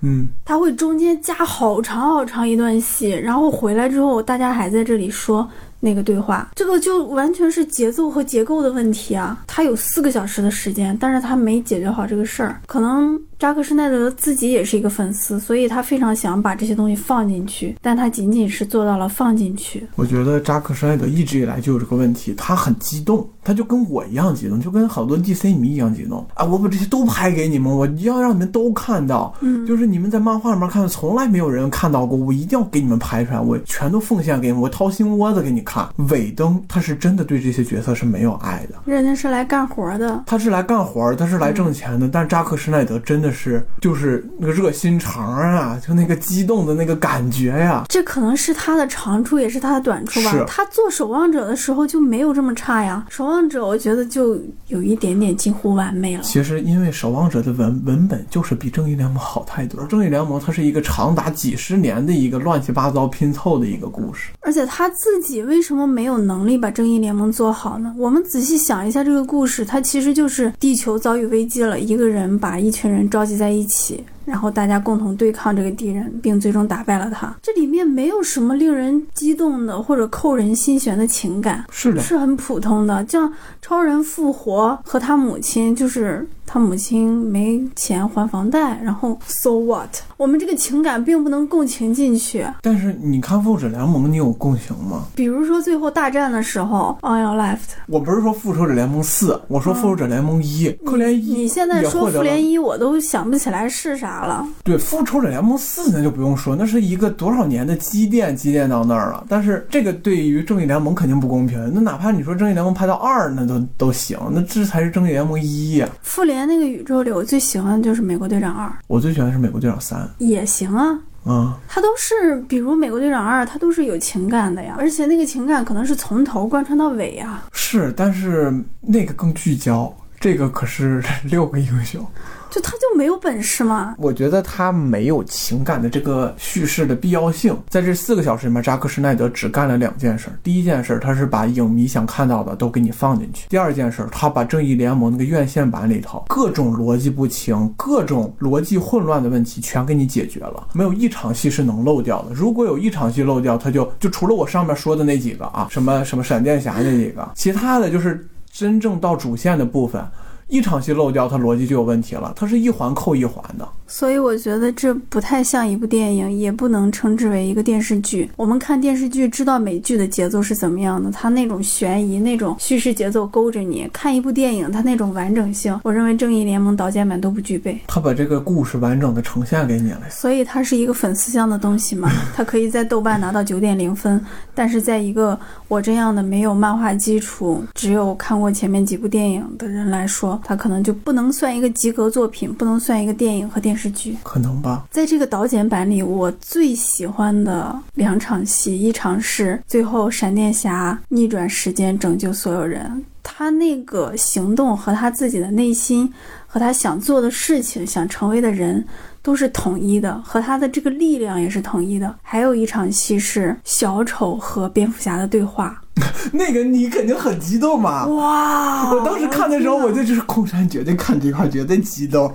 [0.00, 5.48] 嗯，他会中间加好长好长一段戏，然后回来之后，大家还在这里说
[5.80, 9.44] 那个对话，这个就完全是节奏和结构的问题啊。
[9.46, 12.60] 他有四个小时的时间，但是他没解决好这个事儿。
[12.66, 19.86] 可能扎克施奈德自己也是一个粉丝，所以他非常想把这些东西放进去，但他仅仅是做到了放进去。
[19.96, 26.44] 我觉得扎克施奈德一直以来就有这个问题，他很激动，他就跟我一样激动，就跟好多 DC 迷一样激动啊！
[26.44, 35.86] 我把这些都拍给你们，我要让你们都看到，嗯，就是你们在漫画里面看的，从来没有人看到过，我一定要给你们拍出来，我全都奉献给你们，我掏心窝子给你看。
[36.08, 42.08] 尾灯他是真的对这些角色是没有爱的，人家是来干活的，他是来干活儿，他是来挣钱的。
[42.08, 47.84] 但是扎克施耐德真的是就是那个热心肠啊，就那个激动的那个感觉呀。
[47.88, 50.32] 这可能是他的长处，也是他的短处吧。
[50.46, 53.04] 他做守望者的时候就没有这么差呀。
[53.10, 56.22] 守望者我觉得就有一点点近乎完美了。
[56.22, 64.30] 其实，因为《守望者》的文文本就是比《正义联盟》好太多，《正义联盟》它是一个长达几十年的一个乱七八糟拼凑的一个故事。
[64.42, 67.94] 而且他自己为为什么没有能力把正义联盟做好呢？
[67.96, 74.04] 我们仔细想一下这个故事，它其实就是地球遭遇危机了，一个人把一群人召集在一起。
[74.26, 77.34] 然后大家共同对抗这个敌人，并最终打败了他。
[77.40, 83.06] 这里面没有什么令人激动的或者扣人心弦的情感，是的，是很普通的。
[83.08, 89.88] 像超人复活和他母亲，就是他母亲没钱还房贷，然后 so what？
[90.16, 92.46] 我们这个情感并不能共情进去。
[92.62, 95.04] 但是你看《复仇者联盟》，你有共情吗？
[95.14, 101.34] 比如说最后大战的时候，On Your Left，我不是说《复仇者联盟四》，我说《复仇者联盟一》复联一。
[101.34, 104.46] 你现在说复联一，我都想不起来是啥了。
[104.62, 109.24] 对，《复仇者联盟四》那就不用说，那是一个多少年的积淀，积淀到那儿了。
[109.28, 111.70] 但是这个对于正义联盟肯定不公平。
[111.74, 115.88] 那哪怕你说正义联盟拍到二，那都都行，那这才是正义联盟一呀。
[116.02, 120.98] 复联那个宇宙里，我最喜欢的就是美国队长二，我最喜欢的是美国队长三，也行啊。
[121.28, 127.44] 嗯，它都是，比如《美国队长二》，它都是有情感的呀，而且那个情感可能是从头贯穿到尾啊。
[127.50, 132.06] 是，但是那个更聚焦，这个可是 六个英雄。
[132.56, 133.94] 就他就没有本事吗？
[133.98, 137.54] 我觉得他没有情感的这个叙事的必要性。
[137.68, 140.30] 在这四个小时里面，扎克施奈德只干了两件事。
[140.42, 152.32] 第一件事，他是把影迷想看到的都给你放进去；第二件事，他把正义联盟那个院线版里头各种逻辑不清、各种逻辑混乱的问题全给你解决了，没有一场戏是能漏掉的。
[152.32, 160.02] 如果有一场戏漏掉，他就就除了我上面说的那几个啊，什么什么闪电侠那几个， 其他的就是真正到主线的部分。
[160.48, 162.32] 一场戏漏掉，它逻辑就有问题了。
[162.36, 168.30] 它是一环扣一环的，所以我觉得这不太像一部电影，也不能称之为一个电视剧。
[168.36, 177.76] 我们看电视剧知道美剧的节奏是怎么样的，它那种悬疑、那种叙事节奏勾着你；看一部电影，它那种完整性，我认为《正义联盟》导剪版都不具备。
[177.88, 180.02] 他把这个故事完整的呈现给你了。
[180.10, 194.16] 所以它是一个粉丝向的东西嘛，它可以在豆瓣拿到九点零分，但是在一个我这样的没有漫画基础、只有看过前面几部电影的人来说，它可能就不能算一个及格作品，不能算一个电影和电视剧。
[194.22, 194.86] 可能吧。
[194.90, 206.12] 在这个导剪版里，我最喜欢的两场戏，一场是最后闪电侠逆转时间拯救所有人，他那个行动和他自己的内心
[206.46, 208.84] 和他想做的事情、想成为的人
[209.26, 212.14] 都是统一的，和他的这个力量也是统一的。
[212.22, 215.82] 还有一场戏是小丑和蝙蝠侠的对话。
[216.30, 218.06] 那个你肯定很激动嘛。
[218.06, 218.94] 哇！
[218.94, 222.32] 我当时看的时候，我就就是空山绝对看这块绝对激动。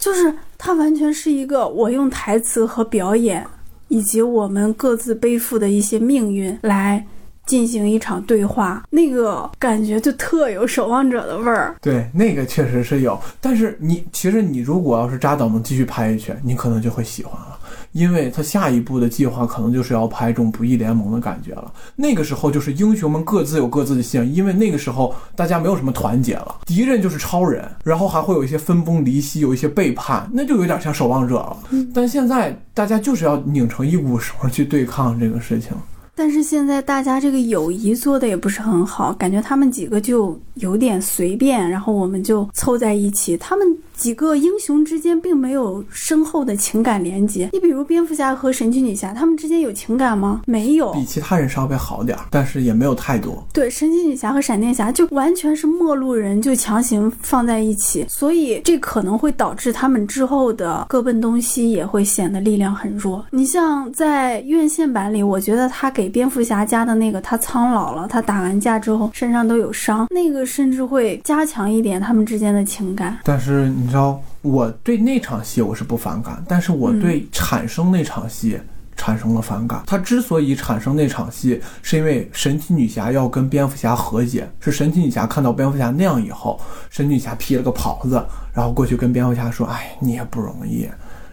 [0.00, 3.46] 就是他完全是一个我用台词和表演，
[3.86, 7.06] 以及我们各自背负的一些命运来
[7.46, 11.74] 进行一场对话，那个感觉就特有守望者的味儿。
[11.80, 17.58] 对，那个确实是有，但是你其实你如果要是扎导能继续拍下去，你可能就会喜欢了。
[17.92, 21.72] 因为他下一步的计划可能就是要拍这种不义联盟的感觉了。
[21.96, 31.56] 那个时候就是英雄们各自有各自的信仰，因为那个时候大家没有什么团结了，敌人就是超人，然后还会有一些分崩离析，有一些背叛，那就有点像守望者了。
[31.92, 35.72] 但现在大家就是要拧成一股绳去对抗这个事情。
[36.14, 43.78] 但是现在大家这个友谊做的也不是很好，感觉他们几个就有点随便，然后我们就凑在一起，他们。
[44.00, 47.50] 几个英雄之间并没有深厚的情感连接。
[47.52, 50.40] 你比如蝙蝠侠和神奇女侠，他们之间有情感吗？
[50.46, 53.46] 没有，比其他人稍微好点儿，但是也没有太多。
[53.52, 63.22] 对，神奇女侠和闪电侠就完全是陌路人，就强行放在一起，所以这可能会导致他们之后的各奔东西也会显得力量很弱。
[63.28, 73.18] 你像在院线版里，我觉得他给蝙蝠侠加的那个他苍老了，他打完架之后身上都有伤，那个甚至会加强一点他们之间的情感。
[73.24, 73.89] 但是你。
[73.90, 78.56] 你知道我对那场戏我是不反感，但是我对产生那场戏
[78.96, 79.82] 产生了反感。
[79.84, 88.24] 他之所以产生那场戏，是因为神奇女侠要跟蝙蝠侠和解，是神奇女侠看到蝙蝠侠那样以后，神奇女侠披了个袍子，
[88.54, 90.88] 然后过去跟蝙蝠侠说：“哎，你也不容易。”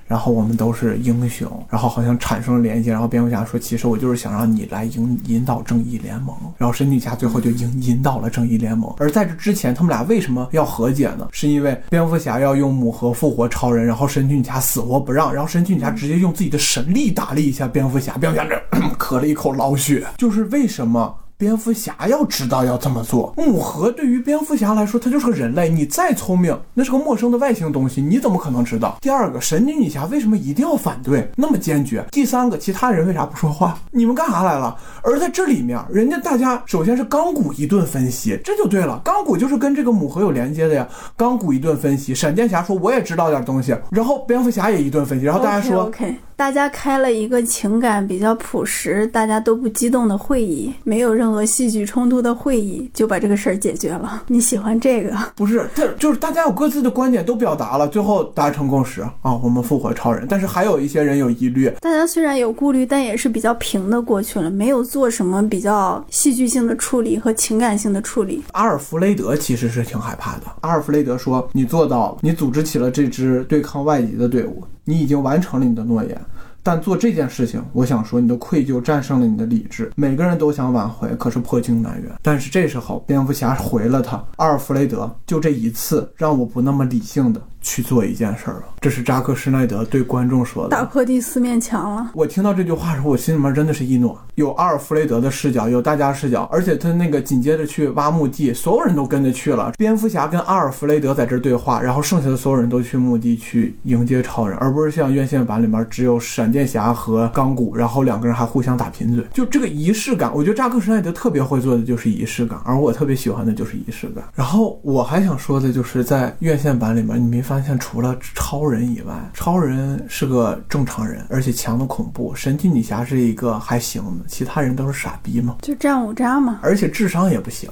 [0.08, 2.90] 然后我们都是英雄，然后好像产生了联系。
[2.90, 8.94] 然后蝙蝠侠说：“其实我就是想让你来引引导正义联盟。”然后神奇侠最后就引引导了正义联盟。
[9.00, 11.28] 而在这之前，他们俩为什么要和解呢？
[11.32, 20.06] 是因为蝙蝠侠要用母盒复活超人，然后神奇女侠死活不让，然后神奇女侠直接用自己的神力打了一下蝙蝠侠，蝙蝠侠这咳了一口老血。
[20.18, 21.14] 就是为什么？
[21.40, 23.32] 蝙蝠侠要知道要这么做。
[23.38, 25.70] 母盒对于蝙蝠侠来说，他就是个人类。
[25.70, 28.98] 你再聪明，那是个陌生的外星东西，你怎么可能知道？
[29.00, 32.04] 第二个，神奇女侠为什么一定要反对，那么坚决？
[32.12, 33.78] 第三个，其他人为啥不说话？
[33.92, 34.76] 你们干啥来了？
[35.04, 39.00] 而在这里面，人家大家首先是钢骨一顿分析，这就对了。
[39.04, 40.88] 钢骨就是跟这个母盒有连接的呀。
[41.16, 45.92] 钢骨一顿分析，闪电侠说我也知道点东西，然后蝙蝠侠也一顿分析，然后大家说
[46.38, 51.28] 大家开了一个情感比较朴实，大家都不激动的会议，没有任。
[51.28, 54.24] 何戏剧冲突的会议就把这个事儿解决了。
[54.30, 55.16] 你喜欢这个？
[55.36, 60.26] 不是，这就是大家有各自的观点都表达了，最后达成共识啊，我们复活超人。
[60.30, 68.44] 但是还有一些人有疑虑，大家虽然有顾虑，但也是比较平的过去了，没有做什么比较戏剧性的处理和情感性的处理。
[68.54, 70.44] 阿尔弗雷德其实是挺害怕的。
[70.62, 76.20] 阿尔弗雷德说：“你做到了，你组织起了这支对抗外敌的队伍，你已经完成了你的诺言。”
[76.64, 79.90] 但做这件事情，我想说，你的愧疚战胜了你的理智。
[79.96, 82.12] 每个人都想挽回，可是破镜难圆。
[82.22, 87.42] 但是这时候，蝙蝠侠回了他，阿尔弗雷德，就这一次，让我不那么理性的。
[87.68, 90.70] 去做一件事儿了，这是扎克施耐德对观众说的。
[90.70, 92.12] 打破第四面墙了。
[92.14, 94.16] 我听到这句话的时候，我心里面真的是一暖。
[94.36, 99.74] 有阿尔弗雷德的视角，有大家视角，而且他那个紧接着去挖墓地，所有人都跟着去了。
[99.78, 109.26] 蝙蝠侠跟阿尔弗雷德在这对话，然后剩下的所有人都去墓地去迎接超人，而不是像院线版里面只有闪电侠和钢骨，然后两个人还互相打贫嘴。
[109.34, 114.24] 就这个仪式感，我觉得扎克施耐德特别会做的就是仪式感，而我特别喜欢的就是仪式感。
[114.36, 122.34] 然后我还想说的就是在院线版里面，你没发现除了超人以外，超人是个正常人，而且强的恐怖。
[122.36, 127.70] 神奇女侠是一个还行的，其他人都是傻逼嘛，就战五渣嘛，而且智商也不行。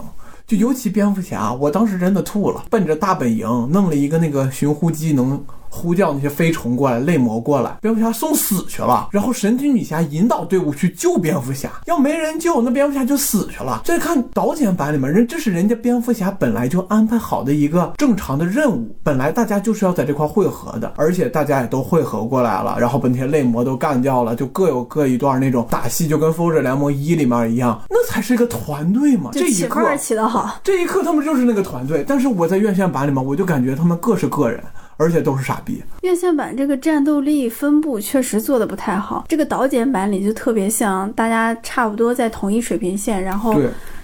[0.47, 5.43] 就尤其蝙蝠侠，我当时真的吐了，奔着大本营弄了一个那个寻呼机能。
[5.75, 9.09] 呼叫那些飞虫过来，泪魔过来，蝙蝠侠送死去了。
[9.11, 13.81] 然后神奇女侠引导队伍去救蝙蝠侠，要没人救，那蝙蝠侠就死去了。
[13.83, 29.31] 再看导剪版里面，人这是人家蝙蝠侠本来就安排好的一个正常的任务，本来大家就是要在这块汇合的，而且大家也都汇合过来了，然后把那些泪魔都干掉了，就各有各一段那种打戏，就跟复仇者联盟一里面一样，那才是一个团队嘛。
[29.33, 32.03] 这一刻起得好，这一刻他们就是那个团队。
[32.07, 34.63] 但是我在院线版里面，我就感觉他们各是个人。
[34.97, 35.83] 而且都是傻逼。
[36.01, 43.59] 院线版这个战斗力分布确实做的不太好，这个导剪版里就特别像大家差不多在同一水平线，然后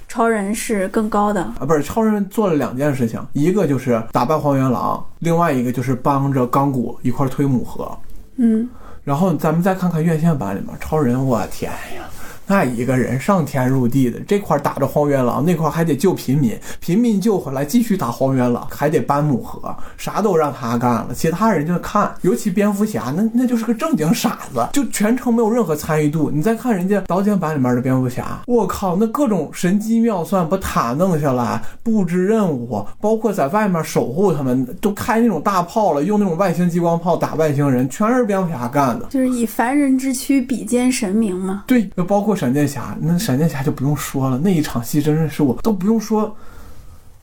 [0.07, 7.97] 超人是更高的啊，不是超人做了两件事情，一个就是打败荒原狼，另外一个就是帮着钢骨一块推母盒。
[8.35, 8.67] 嗯，
[9.03, 12.09] 然后咱们再看看院线版里面超人，我天呀！
[12.51, 22.13] 爱一个人上天入地的，这块打着荒原狼，那块还得救平民，平民救回来继续打荒原狼，还得搬母盒，啥都让他干了，其他人就看。
[22.21, 26.29] 尤其蝙蝠侠，那那就是个正经傻子，就全程没有任何参与度。
[26.29, 39.05] 你再看人家刀剑版里面的蝙蝠侠，我靠，那各种神机妙算，把塔弄下来，布置任务，包括在外面守护他们，都开那种大炮了，用那种外星激光炮打外星人，全是蝙蝠侠干的。
[39.07, 41.63] 就是以凡人之躯比肩神明嘛。
[41.67, 46.35] 对，就包括闪电侠，那闪电侠就不用说了，那一场戏真的是我都不用说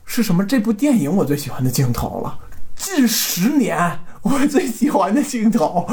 [0.05, 2.39] 是什么这部电影我最喜欢的镜头了，
[2.77, 5.87] 近十年我最喜欢的镜头，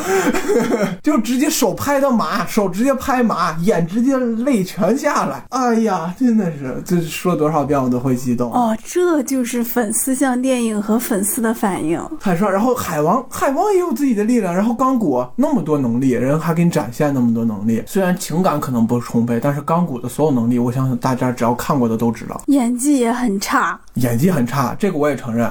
[1.03, 8.53] 就直接手拍到麻，手直接拍麻，眼直接泪全下来，哎呀，真的是，这说多少遍我都会激动。
[8.53, 12.01] 哦，这就是粉丝向电影和粉丝的反应。
[12.21, 12.51] 太帅！
[12.51, 17.83] 然后海王，海王也有自己的力量，然后钢骨那么多能力，人还给你展现那么多能力。
[17.87, 22.41] 虽然情感可能不充沛，但是钢骨的所有能力，我相信大家只要看过的都知道。
[22.47, 25.51] 演技也很差，演技很差，这个我也承认。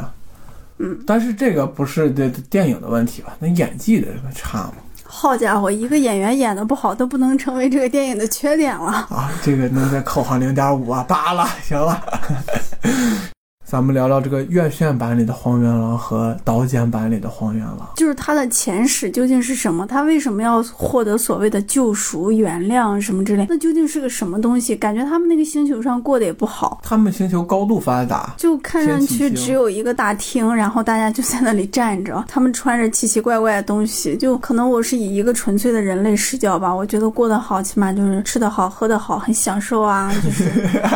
[0.78, 3.36] 嗯，但是这个不是这电影的问题吧？
[3.40, 4.74] 那演技的差吗？
[5.04, 8.92] 好家伙，一个演员演的不好都不能成为这个电影的缺点了。
[9.10, 12.04] 啊，这个能再扣上零点五啊，罢了，行了。
[13.66, 17.90] 咱们聊聊这个院线版里的荒原狼和刀剑版里的荒原狼。
[17.96, 19.88] 就是他的前世究竟是什么？
[19.88, 23.48] 他为什么要获得所谓的救赎、原谅什么之类？
[23.50, 24.76] 那究竟是个什么东西？
[24.76, 34.16] 感觉他们那个星球上过得也不好，他们星球高度发达，就看上去只有一个大厅，然后大家就在那里站着，他们穿着奇奇怪怪的东西。
[34.16, 40.52] 就可能我是以一个纯粹的人类视角吧，我觉得过得好，起码就是吃得好、喝得好，很享受啊，就是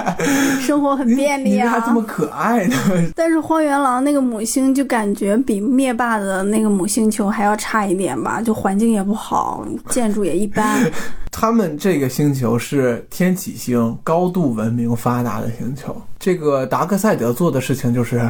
[0.61, 1.80] 生活很便利啊你这还。
[1.89, 2.76] 这么可爱呢？
[3.16, 10.80] 但是荒原狼那个母星就感觉比灭霸的那个母星球还要差一点吧，就环境也不好，建筑也一般。
[11.32, 15.95] 他们这个星球是天启星，高度文明发达的星球。
[16.18, 18.30] 这个达克赛德做的事情就是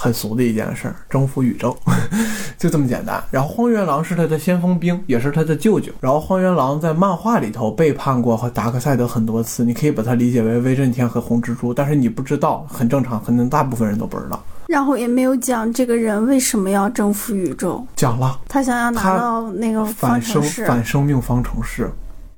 [0.00, 1.76] 很俗的一件事儿，征服宇宙，
[2.56, 3.22] 就这么简单。
[3.30, 5.92] 然后荒原狼是他的先锋兵，也是他的舅舅。
[6.00, 14.42] 然后荒原狼在漫画里头背叛过和达克赛德很多次，你可以把它理解为威震天和红蜘蛛，但是你不知道，很正常，可能大部分人都不知道。
[14.68, 21.90] 然后也没有讲这个人为什么要征服宇宙，讲了他想要拿到那个方反生反生命方程式，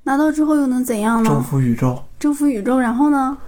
[0.02, 1.40] 拿到之后又能怎样呢征？
[1.40, 3.38] 服宇宙，征服宇宙，然后呢？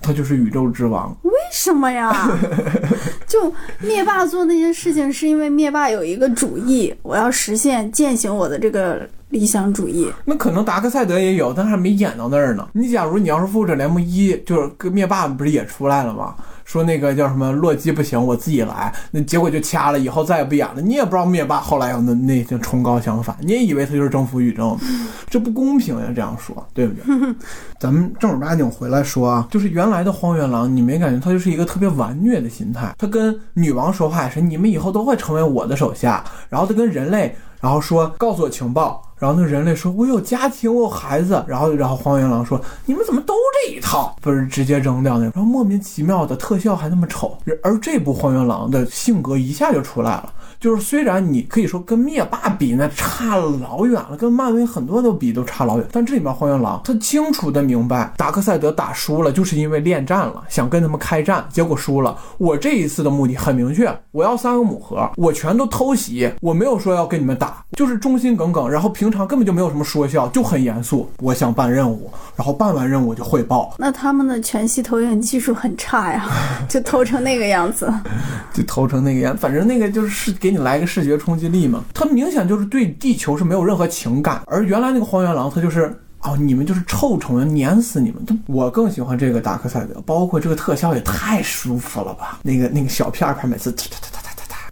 [0.00, 1.14] 他就是宇宙之王。
[1.22, 2.30] 为什么呀？
[3.26, 10.10] 就灭霸做那些事情，是因为灭霸有一个主意，我要实现践行我的这个理想主义。
[10.24, 12.68] 那可能达克赛德也有，但还没演到那儿呢。
[12.72, 16.34] 你假如你要是复仇者联盟一，就是跟灭霸不是也出来了吗？
[16.64, 20.80] 说那个叫什么洛基不行，我自己来，那结果就掐了，以后再也不演了。
[20.80, 24.76] 你也不知道灭霸后来有那那些崇高想法，你也以为他就是征服宇宙，
[25.30, 26.06] 这不公平呀！
[26.12, 27.34] 这样说对不对？
[27.78, 32.92] 咱们正儿八经回来说啊，就是原来的荒原狼，你没感觉他就是一个特别顽虐的心态？
[32.98, 36.24] 他跟女王说话也是，你们以后都会成为我的手下。
[36.48, 39.00] 然后他跟人类，然后说告诉我情报。
[39.18, 47.36] 然后那人类说：“我有家庭，我有孩子。”然后，然后荒原狼说：“你们怎么都这一套？”不是直接扔掉那个，然后莫名其妙的特效还那么丑。
[47.62, 50.32] 而这部荒原狼的性格一下就出来了。
[50.58, 62.16] 就是虽然你可以说跟灭霸比那差老远了，跟漫威很多都比都差老远，但这里面荒原狼他清楚的明白，达克赛德打输了就是因为恋战了，想跟他们开战，结果输了。
[62.38, 71.08] 我这一次的目的很明确，我要三个母盒，我全都偷袭，我没有说要跟你们打，就是忠心耿耿，然后平平常根本就没有什么说笑，就很严肃。
[71.18, 76.28] 我想办任务，然后办完任务就汇报，那他们的全息投影技术很差呀，
[76.68, 77.92] 就投成那个样子。
[78.52, 81.84] 就投成那个样，反正那个就是给你来个视觉冲击力嘛。
[81.94, 85.96] 他明显就是对地球是没有任何情感，而原来那个荒原狼他就是。
[86.22, 88.24] 哦，你们就是臭虫，碾死你们！
[88.24, 92.40] 都我更喜欢这个达克赛德，包括这个特效也太舒服了吧！
[92.42, 94.25] 那个那个小片片，每次哒哒哒哒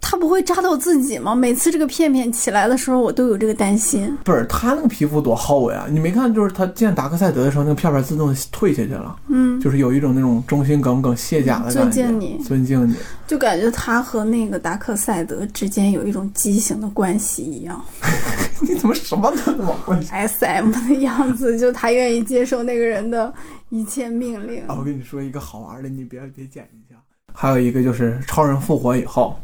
[0.07, 1.33] 他不会扎到自己吗？
[1.33, 4.15] 每次这个片片起来的时候，我都有这个担心。
[4.23, 5.87] 不是他那个皮肤多厚呀？
[5.89, 11.79] 你没看，就是他见达克赛德的时候，那个片片自动退下去了，嗯，就是有一种那种忠心耿耿、卸甲的感觉。
[11.81, 12.95] 尊敬你尊敬你。
[13.25, 17.83] 就感觉他和那个达克赛德之间有一种畸形的关系一样
[18.61, 23.33] 你怎么什么都往回，S M 的样子，就他愿意接受那个人的
[23.69, 24.61] 一切命令。
[24.67, 26.95] 啊，我跟你说一个好玩的，你别别剪一下。
[27.33, 29.37] 还有一个就是超人复活以后，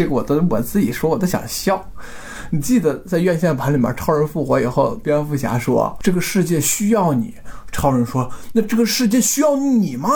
[0.00, 1.92] 这个我都我自己说我都想笑。
[2.48, 7.34] 你记得在院线版里面，超人复活以后，蝙蝠侠说：“这个世界需要你。”
[7.70, 10.08] 超人说：“那这个世界需要你吗？”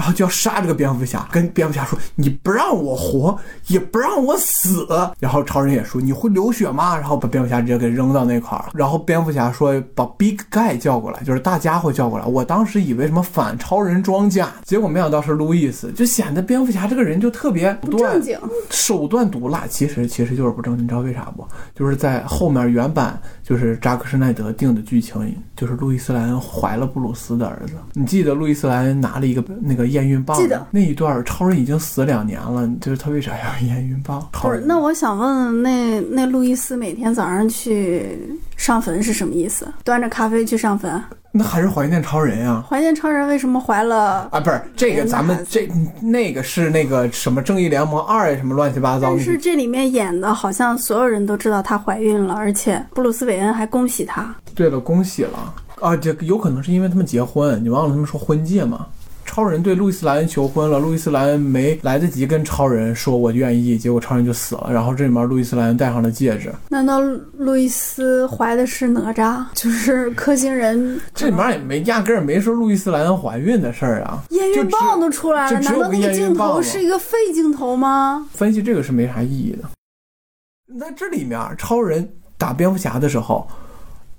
[0.00, 4.88] 然后就要杀这个蝙蝠侠，跟蝙蝠侠说：“你不让我活，也不让我死。”
[5.20, 8.70] 然后超人也说：“你会流血吗？”然后把蝙蝠侠直接给扔到那块儿。
[8.72, 18.38] 然后蝙蝠侠说：“把 Big Guy 叫过来，就是大家伙叫过来。”我当时以为什么反超人装甲，结果没想到是路易斯，就显得蝙蝠侠这个人就特别不正经。
[18.70, 20.86] 手段毒辣，其实其实就是不正经。
[20.86, 21.46] 你知道为啥不？
[21.74, 23.20] 就是在后面原版
[23.50, 27.72] 就是扎克施奈德定的剧情，就是路易斯莱恩怀了布鲁斯的儿子。
[27.94, 30.36] 你记得路易斯莱恩拿了一个那个验孕棒？
[30.36, 34.24] 记得那一段，超人已经死两年了，就是他为啥要验孕棒？
[34.30, 38.16] 不是，那我想问，那那路易斯每天早上去
[38.60, 39.66] 上坟是什么意思？
[39.82, 41.02] 端着咖啡去上坟？
[41.32, 42.62] 那还是怀念超人呀！
[42.68, 44.38] 怀念超人为什么怀了啊？
[44.38, 45.66] 不是这个，咱们这
[46.02, 49.08] 那个是那个什么正义联盟二什么乱七八糟。
[49.08, 54.34] 但是这里面演的好像所有人都知道她怀孕了，而且布鲁斯韦恩还恭喜她。
[54.54, 55.96] 对了，恭喜了啊！
[55.96, 58.86] 这有可能是因为他们结婚，你忘了他们说婚戒吗？
[59.24, 64.68] 超人对路易斯莱恩求婚了，路易斯莱恩没来得及跟超人说我愿意，结果超人就死了。
[64.72, 66.52] 然后这里面路易斯莱恩戴上了戒指。
[66.68, 67.00] 难道
[67.36, 69.44] 路易斯怀的是哪吒？
[69.54, 71.00] 就是氪星人？
[71.14, 74.22] 这里面也没压根儿没说路易斯莱恩怀孕的事儿啊。
[74.30, 78.26] 验孕棒都出来了，难道那个镜头是一个废镜头吗？
[78.32, 79.68] 分析这个是没啥意义的。
[80.66, 83.48] 那这里面超人打蝙蝠侠的时候。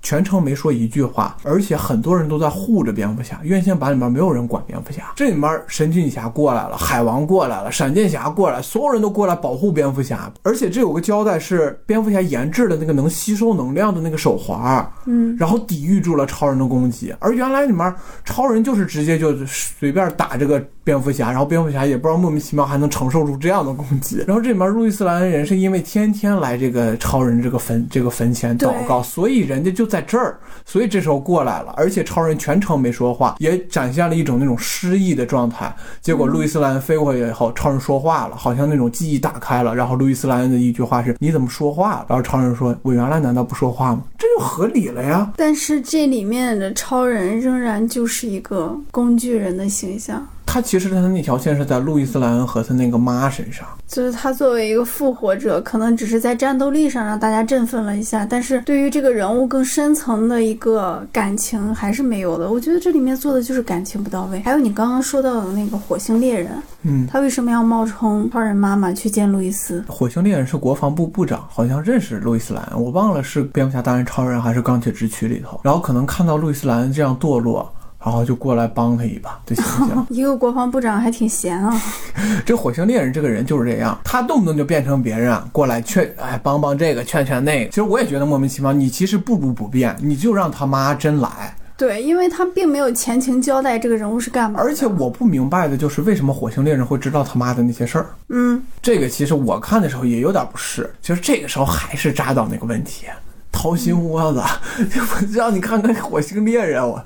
[0.02, 3.40] 全程没说一句话，而且很多人都在护着蝙蝠侠。
[3.42, 10.30] 院线版里面没有人管蝙蝠侠，这里面神奇女侠过来了，海王过来了，闪电侠过来，所有人都过来保护蝙蝠侠。
[10.42, 17.14] 而且这有个交代是蝙蝠侠研制的那个能吸收能量的那个手环，嗯，然后抵御住了超人的攻击。
[17.20, 17.94] 而原来里面
[18.24, 24.24] 超人就是直接就随便打这个蝙蝠侠，然后蝙蝠侠也不知道莫名其妙还能承受住这样的攻击。
[24.26, 29.86] 然后这里面路易斯兰恩人是因为天天来这个超人这个坟这个坟前祷告，所以人家就。
[29.92, 35.70] 在这儿，所以这时候过来了，而且超人全程没说话，也展现了一种那种失忆的状态。
[36.00, 39.74] 结果路易斯兰飞过去以后，超人说话了，好像那种记忆打开了。
[39.74, 45.30] 然后路易斯兰的一句话是：“你怎么说话了？”然后超人说：“我原来难道不说话吗？”这就合理了呀。
[45.36, 50.26] 但是这里面的超人仍然就是一个工具人的形象。
[50.52, 62.50] 他其实他的那条线是在路易斯莱恩和他那个妈身上，就是他作为一个复活者，可能只是在战斗力上让大家振奋了一下，但是对于这个人物更深层的一个感情还是没有的。
[62.50, 64.40] 我觉得这里面做的就是感情不到位。
[64.40, 66.50] 还有你刚刚说到的那个火星猎人，
[66.82, 69.82] 嗯，他为什么要冒充超人妈妈去见路易斯？
[69.88, 77.72] 火星猎人是国防部部长，好像认识路易斯莱恩，我忘了是蝙蝠侠大战超人还是钢铁之躯里头，然后可能看到路易斯莱恩这样堕落。
[78.04, 80.06] 然后就过来帮他一把，就形象。
[80.10, 81.80] 一个国防部长还挺闲啊。
[82.44, 87.70] 这火星猎人这个人就是这样，他动不动就变成别人啊过来劝，哎，帮帮这个，劝劝那个。
[87.70, 88.72] 其实我也觉得莫名其妙。
[88.72, 91.54] 你其实不如不变，你就让他妈真来。
[91.76, 94.60] 对，因为他并没有前情交代这个人物是干嘛。
[94.62, 98.06] 而且我不明白的就是为什么火星猎人会知道他妈的那些事儿。
[98.28, 100.88] 嗯，这个其实我看的时候也有点不适。
[101.00, 103.06] 其实这个时候还是扎到那个问题。
[103.52, 107.00] 掏心窝子，我 让你看看火星猎人，我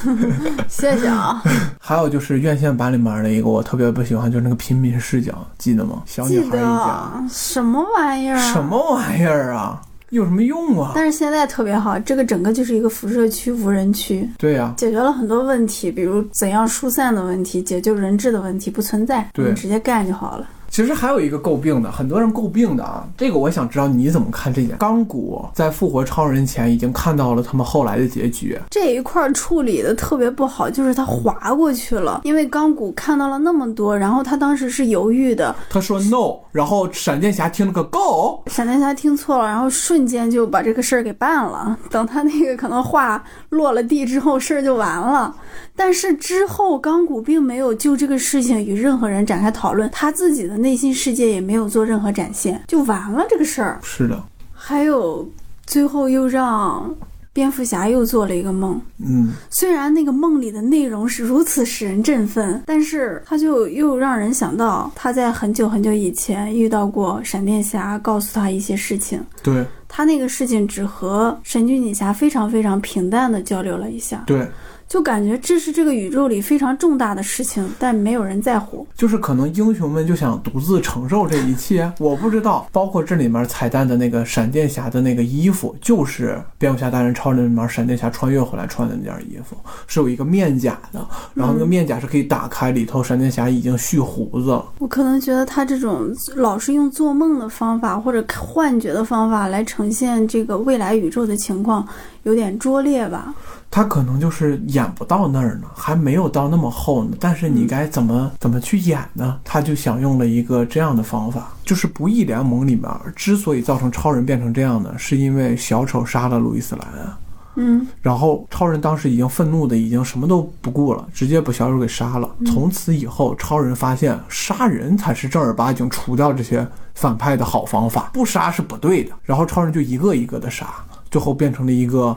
[0.68, 1.42] 谢谢啊。
[1.78, 6.02] 还有就是院线版里面的一个我特别不喜欢，就是那个平民视角，记得吗？
[6.06, 8.38] 小女孩一家，什么玩意儿？
[8.38, 9.82] 什么玩意儿啊？
[10.10, 10.92] 有什么用啊？
[10.94, 14.28] 但是现在特别好，这个整个就是一个辐射区、无人区。
[14.38, 20.46] 对呀，解决了很多问题，比如怎样疏散的问题，解救人质的问题不存在，对，直接干就好了。
[20.72, 24.78] 其实还有一个诟病的，很多人诟病的啊，这个我想知道你怎么看这点。
[24.78, 41.76] 钢骨在复活超人前已经看到了他们后来的结局，这一块处理的特别不好，就是他滑过去了，因为钢骨看到了那么多，然后他当时是犹豫的，他说 no，然后闪电侠听了个 go，闪电侠听错了，然后瞬间就把这个事儿给办了。
[41.90, 45.34] 等他那个可能话落了地之后，事儿就完了。
[45.76, 50.62] 但是之后钢骨并没有就这个事情与任何人展开讨论，他自己的。
[50.62, 53.80] 内心世界也没有做任何展现，就完了这个事儿。
[53.82, 54.22] 是的，
[54.52, 55.28] 还有
[55.66, 56.94] 最后又让
[57.32, 58.80] 蝙蝠侠又做了一个梦。
[59.04, 69.20] 嗯，虽然那个梦里的内容是如此使人振奋，但是他就又让人想到他在很久很久以前遇到过闪电侠，告诉他一些事情。
[69.42, 74.22] 对，他那个事情只和神奇女侠非常非常平淡的交流了一下。
[74.26, 74.46] 对。
[74.92, 78.86] 就感觉这是这个宇宙里非常重大的事情，但没有人在乎。
[78.94, 82.68] 就是可能英雄们就想独自承受这一切，我不知道。
[82.70, 91.00] 包括这里面彩蛋的那个闪电侠的那个衣服，就是蝙蝠侠大人超人里面闪电侠穿越回来穿的那件衣服，是有一个面甲的，
[91.32, 94.72] 然后那个面甲是可以打开，里头闪电侠已经蓄胡子了。
[94.78, 101.88] 我可能觉得他这种老是用做梦的方法或者幻觉的方法来呈现这个未来宇宙的情况。
[102.24, 103.34] 有点拙劣吧。
[103.72, 107.16] 他可能就是演不到那儿呢，还没有到那么厚呢。
[107.18, 109.40] 但是你该怎么、怎么去演呢？
[109.42, 117.08] 他就想用了一个这样的方法，就是不义联盟里面之所以造成超人变成这样的，是因为小丑杀了路易斯莱恩。
[117.54, 122.28] 嗯，然后超人当时已经愤怒的已经什么都不顾了，直接把小丑给杀了。
[122.46, 129.12] 从此以后，超人发现杀人才是正儿八经除掉这些反派的好方法，不杀是不对的。
[129.22, 130.66] 然后超人就一个一个的杀，
[131.10, 132.16] 最后变成了一个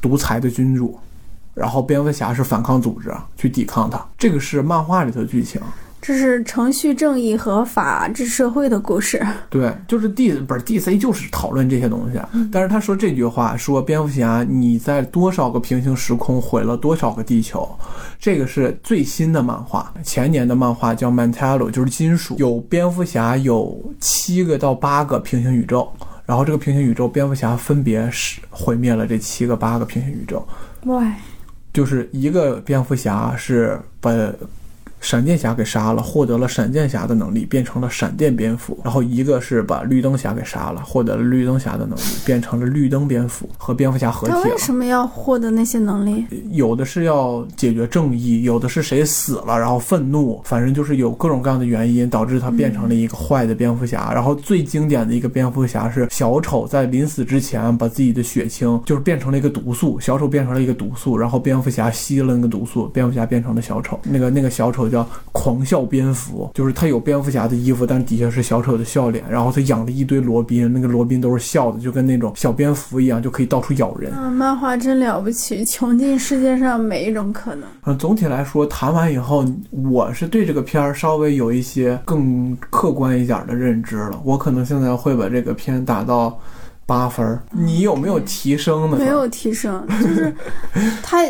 [0.00, 0.98] 独裁的君主。
[1.54, 5.60] 然后蝙蝠侠是反抗组织去抵抗他，这个是漫画里头的剧情。
[6.00, 9.20] 这是程序正义和法治社会的故事。
[9.50, 12.20] 对，就是 D 不是 DC 就是讨论这些东西。
[12.52, 17.68] 但是他说这句话说蝙蝠侠你在多少个平行时空毁了多少个地球，
[18.20, 25.92] 这个是最新的漫画，前年的漫画叫 Mantello，就是金属，有蝙蝠侠有七个到八个平行宇宙，
[26.28, 30.46] 然后这个平行宇宙蝙蝠侠分别是毁灭了这七个八个平行宇宙，
[30.84, 31.02] 哇，
[31.72, 34.12] 就是一个蝙蝠侠是把。
[35.00, 38.78] 闪电侠给杀了，获得了闪电侠的能力，变成了闪电蝙蝠。
[38.84, 44.42] 然后一个是把绿灯侠给杀了，获得了绿灯侠的能力，变成了绿灯蝙蝠，和蝙蝠侠合体了。
[44.42, 46.26] 他为什么要获得那些能力？
[46.50, 54.12] 有的是要解决正义，有的是谁死了然后愤怒，反正就是有各种各样的原因导致他变成了一个坏的蝙蝠侠。
[54.12, 63.98] 然后最经典的一个蝙蝠侠是小丑在临死之前把自己的血清就是变成了一个毒素，小丑变成了一个毒素，然后蝙蝠侠吸了那个毒素，蝙蝠侠变成了小丑。
[64.02, 74.12] 那个那个小丑叫狂笑蝙蝠，就是他有蝙蝠侠的衣服，但底下是小丑的笑脸，然后他养了一堆罗宾，那个罗宾都是笑的，就跟那种小蝙蝠一样，就可以到处咬人。
[74.12, 77.68] 啊，漫画真了不起，穷尽世界上每一种可能。
[77.84, 84.20] 嗯，总体来说，谈完以后，我是对这个片儿稍微有一些更客观一点的认知了。
[84.24, 86.38] 我可能现在会把这个片打到
[86.86, 87.42] 八分儿。
[87.50, 88.96] 你有没有提升呢？
[88.98, 90.34] 没有提升，就是
[91.02, 91.24] 他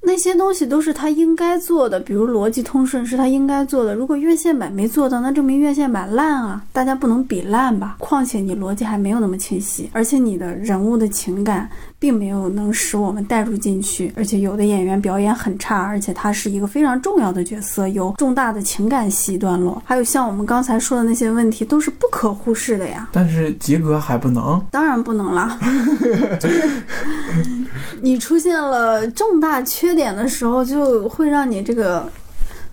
[0.00, 3.94] 那些东西都是他应该做的，比如逻辑通顺是他应该做的。
[3.94, 6.64] 如果院线版没做到，那证明院线版烂啊！
[6.72, 7.96] 大家不能比烂吧？
[7.98, 11.68] 况且你逻辑还没有那么清晰，而且你的人物的情感
[11.98, 23.08] 并没有能使我们带入进去，而且有的演员表演很差，而且他是一个非常重要的角色，有重大的情感戏段落，还有像我们刚才说的那些问题都是不可忽视的呀。
[23.12, 24.64] 但是及格还不能。
[24.70, 25.58] 当然不能啦，
[26.38, 26.68] 就是
[28.00, 32.08] 你出现了重大缺点的时候，就会让你这个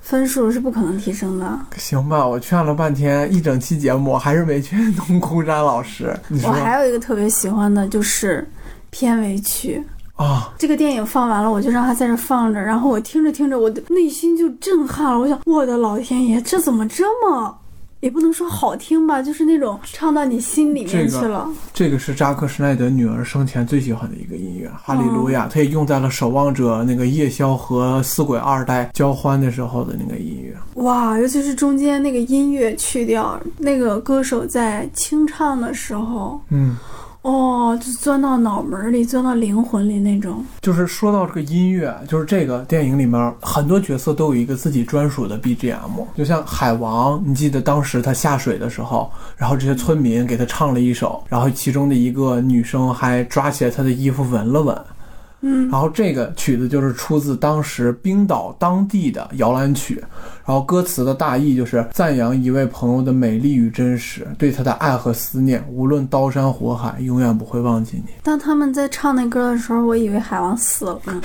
[0.01, 1.59] 分数是不可能提升的。
[1.77, 6.15] 行吧，我劝了半天，一整期节目还是没劝动空山老师。
[6.43, 8.47] 我还有一个特别喜欢的就是
[8.95, 9.83] 片尾曲。
[10.15, 10.53] 啊？
[10.57, 15.19] 这个电影放完了，我就让它在这放着，然后我听着听着，我的内心就震撼了。
[15.19, 17.53] 我想，我的老天爷，这怎么这么，
[17.99, 21.49] 也不能说好听吧，就是那种唱到你心里面去了。
[21.73, 30.55] 这个是扎克施奈德女儿生前最喜欢的一个音乐，《哈利路亚》，他也用在了《守望者》那个夜宵和死鬼二代交欢的时候的那个音乐。
[30.81, 36.77] 哇，尤其是中间那个音乐去掉，那个歌手在清唱的时候，嗯，
[37.25, 40.45] 哦，就钻到脑门里，钻到灵魂里那种。
[40.61, 54.77] 就是说到这个音乐，就是这个电影里面很多角色都有一个自己专属的 BGM，就像海王，你记得当时他下水的时候，然后这些村民给他唱了一首，然后其中的一个女生还抓起来他的衣服闻了闻。
[55.47, 60.03] 嗯，然后这个曲子就是出自当时冰岛当地的摇篮曲，
[60.43, 68.11] 然后歌词的大意就是赞扬一位朋友的美丽与真实，对他的爱和思念，无论刀山火海，永远不会忘记你。
[68.23, 71.21] 当他们在唱那歌的时候，我以为海王死了呢，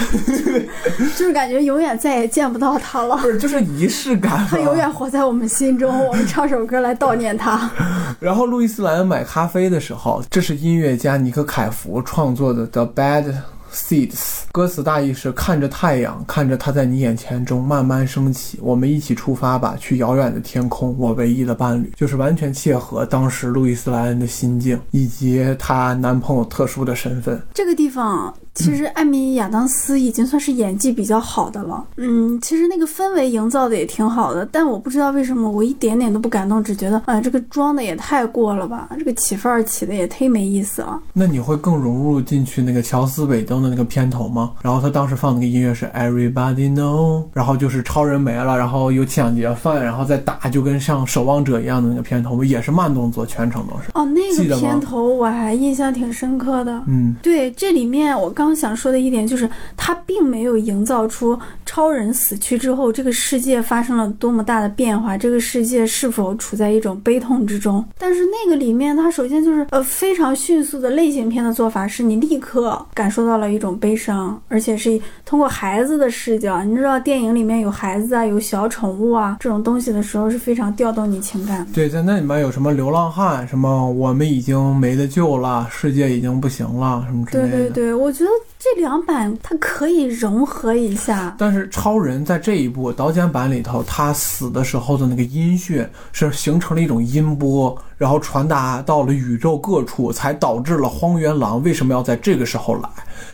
[1.16, 3.16] 就是感觉永远再也见不到他了。
[3.16, 4.46] 不是，就是仪式感。
[4.50, 7.70] 他永远活在我们心中，我们唱首歌来悼念他。
[8.20, 13.32] 然后路易斯莱恩买咖啡的时候，这是音乐家尼克凯夫创作的《The Bad
[13.72, 14.10] Seeds》，
[14.52, 27.40] 歌词大意是：看着太阳，看着它在你眼前中慢慢升起，我们一起出发吧，去遥远的天空，我唯一的伴侣，就是完全切合当时路易斯莱恩的心境以及她男朋友特殊的身份。
[27.54, 31.84] 这个地方，其实艾米亚当斯已经算是演技比较好的了。
[31.96, 41.00] 嗯，其实那个氛围营造的也挺好的，但我不知道为什么我一点点都不感动，只觉得，哎，这个装的也太过了吧，这个起范儿起的也忒没意思了。
[41.12, 44.52] 那你会更融入进去那个乔斯韦登的那个片头吗？
[44.62, 53.90] 然后他当时放那个音乐是 Everybody Know，然后就是超人没了，然后有抢劫犯，然后再打，就跟像守望者一样的那个片头，也是慢动作，全程都是。
[53.94, 56.82] 哦，那个片头我还印象挺深刻的。
[56.86, 67.84] 嗯，对，这里面我刚想说的一点就是，它并没有营造出超人死去之后，这个世界发生了多么大的变化，这个世界是否处在一种悲痛之中。
[67.98, 76.64] 但是那个里面，它首先就是呃非常迅速的类型片的做法，是你立刻感受到了一种悲伤，而且是通过孩子的视角。
[76.64, 81.66] 你知道电影里面有孩子啊，有小宠物啊这种东西的时候，是非常调动你情感的。
[81.74, 87.50] 对，在那里面有什么流浪汉，什么我们已经没得救了，世界已经不行了，什么之类的。
[87.50, 91.34] 对对对，我觉得这两版它可以融合一下。
[91.38, 102.88] 但是超人在这一部导剪版里头，他死的时候的那个音讯是形成了一种音波，然后传达到了宇宙各处，才导致了荒原狼为什么要在这个时候来。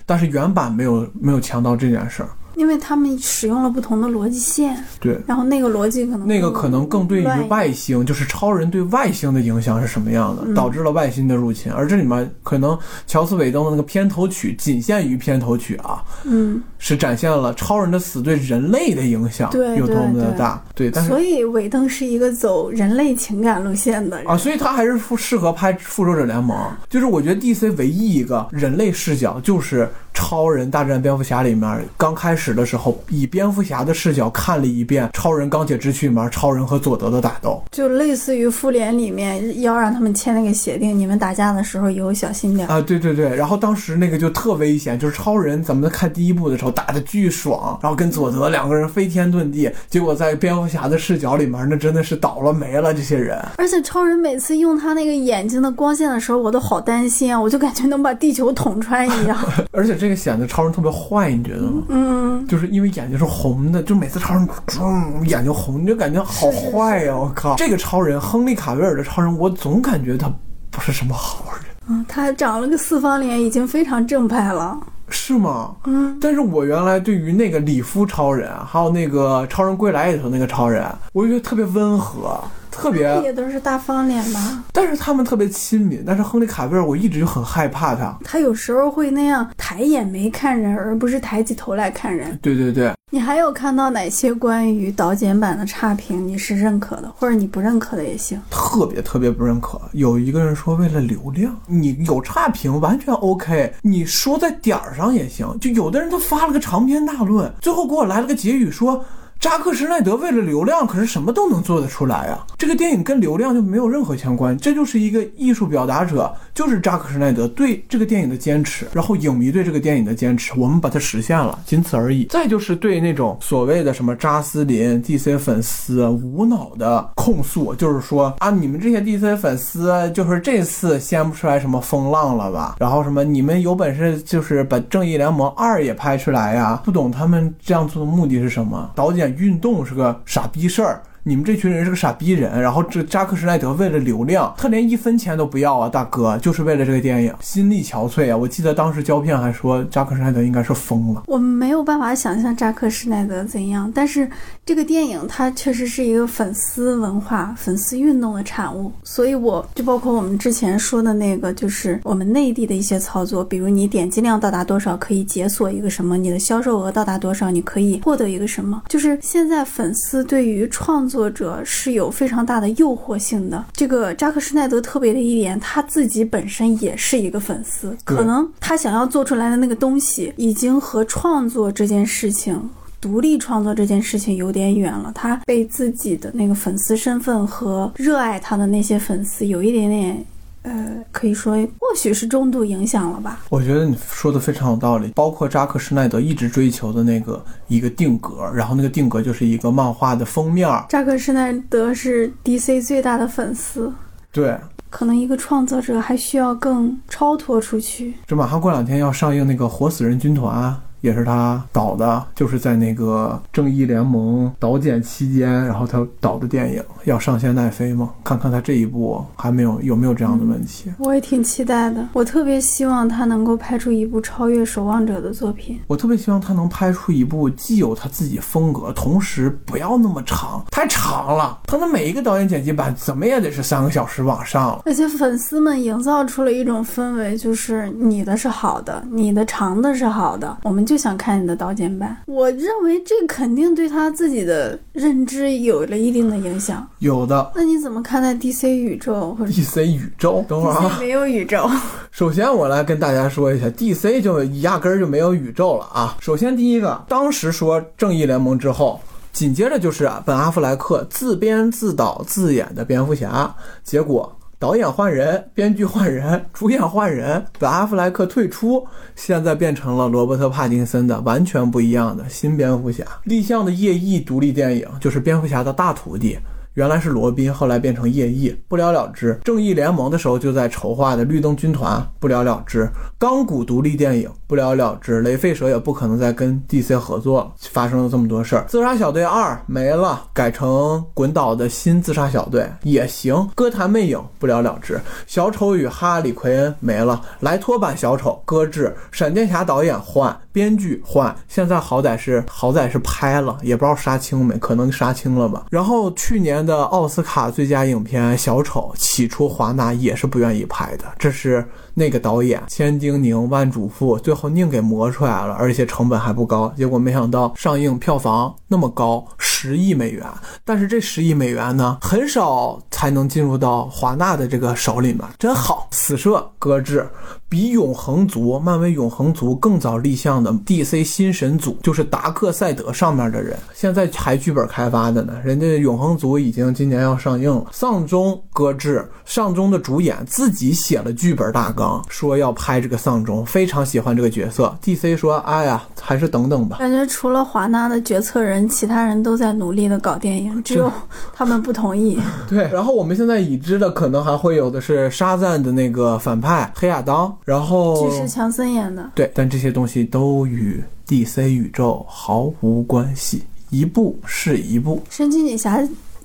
[0.05, 2.29] 但是原版没有没有强调这件事儿。
[2.57, 11.71] 因为他们使用了不同的逻辑线，对，然后那个逻辑可能那个可能更对于外星，就是超人对外星的影响是什么样的，导致了外星的入侵。
[11.71, 12.77] 而这里面可能
[13.07, 20.63] 乔斯韦登的那个片头曲仅限于片头曲啊，嗯，是展现了超人的死对人类的影响有多么的大。
[20.75, 24.27] 对，但是所以韦登是一个走人类情感路线的人。
[24.27, 26.57] 啊，所以他还是复适合拍《复仇者联盟》。
[26.89, 37.63] 就是我觉得 DC 唯一一个人类视角，就是超人大战蝙蝠侠里面刚开始的时候，以蝙蝠侠的视角看了一遍《超人钢铁之躯》里面超人和佐德的打斗。
[37.71, 42.67] 就类似于复联里面要让他们签那个协定，你们打架的时候以后小心点。
[42.67, 53.39] 啊，对对对，然后当时那个就特危险，就是超人咱们看第一部的时候打的巨爽，然后跟佐德两个人飞天遁地，结果在蝙蝠侠的视角里面，那真的是倒了霉了这些人。
[53.59, 59.37] 而且超人每次用他那个眼睛的光线的时候，我都好担心啊，我就感觉能把地球捅穿一样。
[59.73, 61.83] 而且这个显得超人特别坏，你觉得吗？
[61.89, 64.49] 嗯，就是因为眼睛是红的，就每次超人
[64.81, 67.55] 嗯眼睛红，你就感觉好坏呀、我靠！
[67.57, 70.31] 这个超人亨利卡维尔的超人，我总感觉他
[70.71, 74.79] 不是什么好人，嗯，他长了个四方脸，已经非常正派了。
[75.09, 75.77] 是吗？
[75.85, 82.43] 嗯，但是我原来对于那个里夫超人，还有那个《超人归来》里头那个超人，我就觉得特别温和，
[82.77, 84.65] 特别，也都是大方脸吧。
[84.73, 86.05] 但是他们特别亲民。
[86.07, 88.17] 但是亨利卡维尔，我一直就很害怕他。
[88.25, 92.39] 他有时候会那样抬眼眉看人，而不是抬起头来看人。
[92.43, 98.41] 对对对，你还有看到哪些关于导剪版的差评你是认可的，或者你不认可的也行？
[98.51, 99.81] 特别特别不认可。
[99.93, 105.49] 有一个人说为了流量，你有差评完全 OK，你说在点儿上也行。
[105.61, 109.05] 就有的人他发了个长篇大论，最后给我来了个结语说。
[109.47, 112.45] 扎克施奈德为了流量，可是什么都能做得出来啊！
[112.59, 122.25] 这个电影跟流量就没有任何相关，这就是一个艺术表达者，就是扎克施奈德对这个电影的坚持，然后影迷对这个电影的坚持，我们把它实现了，仅此而已。
[122.25, 132.75] 再就是对那种所谓的什么扎斯林 DC 粉丝无脑的控诉，就是说啊，你们这些 DC 粉丝就是这次掀不出来什么风浪了吧？
[132.81, 136.83] 然后什么你们有本事就是把正义联盟二也拍出来呀？
[136.85, 138.91] 不懂他们这样做的目的是什么？
[138.97, 141.03] 导演运动是个傻逼事儿。
[141.29, 148.37] 你们这群人是个傻逼人，然后这扎克施奈德为了流量，他连一分钱都不要啊，大哥，就是为了这个电影，心力憔悴啊！
[148.37, 151.25] 我记得当时胶片还说扎克施奈德应该是疯了。
[151.27, 154.31] 我没有办法想象扎克施奈德怎样，但是
[154.65, 173.65] 这个电影它确实是一个粉丝文化、粉丝运动的产物，所以我就包括我们之前说的那个，就是我们内地的一些操作，比如你点击量到达多少可以解锁一个什么，你的销售额到达多少你可以获得一个什么，就是现在粉丝对于创作者是有非常大的诱惑性的。
[173.73, 182.61] 这个扎克施奈德特别的一点，他自己本身也是一个粉丝，可能他想要做出来的那个东西，已经和创作这件事情。
[182.99, 190.25] 独立创作这件事情有点远了，他被自己的那个粉丝身份和热爱他的那些粉丝有一点点，
[190.67, 193.39] 呃，可以说或许是中度影响了吧。
[193.51, 203.93] 我觉得你说的非常有道理，包括扎克施奈德一直追求的那个一个定格，然后那个定格就是一个漫画的封面儿，扎克施奈德是 DC 最大的粉丝，
[204.33, 204.59] 对，
[204.91, 208.15] 可能一个创作者还需要更超脱出去。
[208.27, 210.73] 这马上过两天要上映那个《活死人军团》，
[211.07, 220.93] 也是他导的，就是在那个正义联盟导剪期间，然后他导的电影要上线奈飞嘛，看看他这一部还没有有没有这样的问题。
[220.99, 225.81] 我也挺期待的，我特别希望他能够拍出一部超越《守望者》的作品。
[225.87, 231.61] 我特别希望他能拍出一部既有他自己风格，同时不要那么长，太长了。
[231.67, 234.83] 他的每一个导演剪辑版怎么也得是三个小时往上了。
[234.87, 242.17] 而且粉丝们营造出了一种氛围，就是你的是好的，你的长的是好的，我们就想看你的导剪版。
[242.27, 246.87] 我认为这肯定对他自己的认知有了一定的影响。
[247.01, 251.69] 有的那你怎么看待 DC 宇宙或者 DC 宇宙，等会儿啊没有宇宙？
[252.11, 256.17] 首先，我来跟大家说一下，DC 就压根儿就没有宇宙了啊。
[256.21, 259.01] 首先，第一个，当时说正义联盟之后，
[259.33, 273.05] 紧接着就是本阿弗莱克自编自导自演的蝙蝠侠，结果导演换人，编剧换人，主演换人， 本阿弗莱克退出，现在变成了罗伯特·帕金森的完全不一样的新蝙蝠侠。
[273.25, 276.39] 立项的夜翼独立电影就是蝙蝠侠的大徒弟。
[276.73, 279.39] 原来是罗宾，后来变成夜翼，不了了之。
[279.45, 282.87] 正义联盟的时候就在筹划的绿灯军团，不了了之。
[283.19, 285.21] 钢骨独立电影，不了了之。
[285.21, 288.65] 雷费舍也不可能再跟 DC 合作了，发生了这么多事儿。
[288.69, 293.49] 自杀小队二没了，改成滚导的新自杀小队也行。
[293.55, 295.01] 歌坛魅影，不了了之。
[295.27, 298.97] 小丑与哈里奎恩没了，莱托版小丑搁置。
[299.13, 305.67] 闪电侠导演换，编剧换，现在好歹是好歹是拍了，也不知道杀青没，可能杀青了吧。
[305.71, 306.57] 然后去年。
[306.67, 311.63] 的奥斯卡最佳影片《小丑》，起初华纳也是不愿意拍的，这是
[311.99, 320.25] 那个导演千叮咛万嘱咐，最后宁给磨出来了，而且成本还不高，结果没想到上映票房那么高，十亿美元。
[320.65, 325.89] 但是这十亿美元呢，很少才能进入到华纳的这个手里面，真好。
[325.91, 327.09] 死射搁置。
[327.49, 335.35] 比永恒族、漫威永恒族更早立项的 DC 新神组，就是达克赛德上面的人，现在还剧本开发的呢。
[335.45, 339.09] 人家永恒族已经今年要上映了，丧钟搁置。
[339.25, 344.77] 丧钟的主演自己写了剧本大纲，说要拍这个丧钟，非常喜欢这个角色。
[344.83, 350.93] DC 说：“哎呀，还是等等吧。”感觉除了华纳的决策人，其他人都在努力的搞电影，只有
[351.33, 352.19] 他们不同意。
[352.49, 357.37] 对，然后我们现在已知的可能还会有的是沙赞的那个反派黑亚当。
[357.45, 359.11] 然后，这是强森演的。
[359.15, 365.03] 对，但这些东西都与 DC 宇宙毫无关系，一部是一部。
[365.11, 365.81] 神奇女侠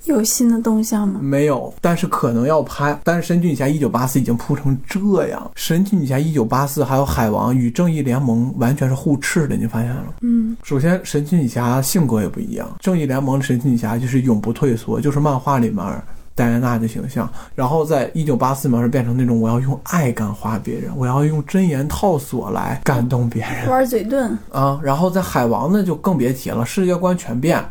[0.05, 1.19] 有新的动向吗？
[1.21, 2.99] 没有，但是可能要拍。
[3.03, 10.05] 但是神奇女侠一九八四已经铺成这样，神奇女侠一九八四还有海王与正义联盟完全是互斥的，你发现了？
[10.21, 10.55] 嗯。
[10.63, 15.85] 首先，神奇女侠性格也不一样，正义联盟的神奇女侠就是永不退缩，就是漫画里面。
[16.33, 24.79] 戴安娜的形象，然后在一九八四年是变成那种我要用爱感化别人，我要用真言套索来感动别人，玩嘴遁啊。
[24.81, 27.63] 然后在海王呢就更别提了，世界观全变。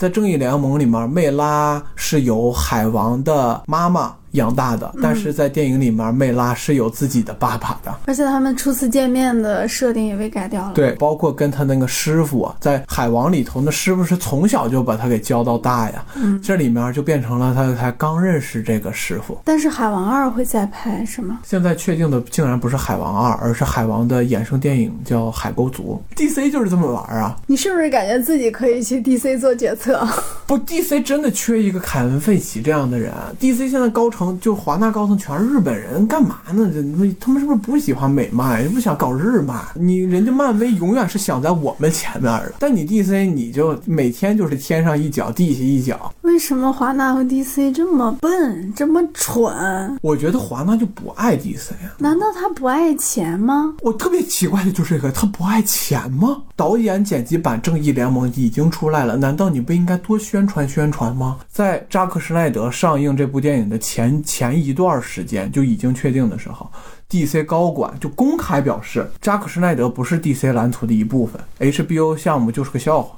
[0.00, 4.16] 在正义联盟里面，魅拉是由海王的妈妈。
[4.32, 10.72] 养大的，但是在电影里面，魅拉是有自己的爸爸的，而且他们初次见面的设定也被改掉了。
[10.74, 16.04] 对，包括跟他那个师傅，在海王里头，那师傅是从小就把他给教到大呀。
[16.14, 19.38] 嗯，这里面就变成了他才刚认识这个师傅。
[19.44, 21.40] 但是海王二会再拍是吗？
[21.44, 26.00] 现在确定的竟然不是海王二，而是海王的衍生电影叫《海沟族》。
[26.16, 27.36] DC 就是这么玩啊！
[27.46, 30.06] 你是不是感觉自己可以去 DC 做决策？
[30.46, 33.12] 不，DC 真的缺一个凯文·费奇这样的人。
[33.40, 34.40] DC 现在高层。
[34.40, 36.70] 就华纳高层全是日本人，干嘛呢？
[36.72, 36.82] 这
[37.18, 39.60] 他们是不是不喜欢美漫，不想搞日漫？
[39.74, 46.12] 你人家漫威永远是想在我们前面的，但你 DC 你就每天就是天上一脚地下一脚。
[46.22, 49.98] 为什么华纳和 DC 这么笨，这么蠢？
[50.02, 51.92] 我觉得华纳就不爱 DC 啊？
[51.98, 53.74] 难道他不爱钱吗？
[53.82, 56.42] 我特别奇怪的就是这个，他不爱钱吗？
[56.56, 61.38] 导演剪辑版《正义联盟》已经出来了，难道你不应该多宣传宣传吗？
[61.50, 66.70] 在扎克施奈德上映这部电影的前前一段时间就已经确定的时候
[67.08, 73.16] ，DC 高管就公开表示，扎克施奈德不是 DC 蓝图的一部分，HBO 项目就是个笑话。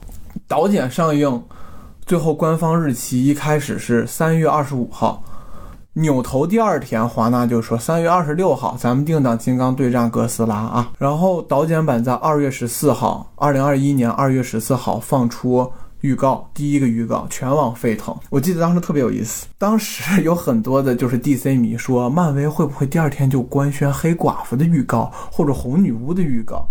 [0.49, 1.43] 导剪上映，
[2.05, 5.23] 最后官方日期一开始是三月二十五号。
[5.95, 15.71] 扭头第二天，华纳就说三月二十六号咱们定档《金刚对战哥斯拉》啊，然后导剪版在二月十四号，二零二一年二月十四号放出
[16.03, 18.15] 预告，第一个预告全网沸腾。
[18.29, 26.69] 我记得当时特别有意思，当时 有很多的就是 DC 迷说，漫威会不会第二天就官宣黑寡妇的预告或者红女巫的预告，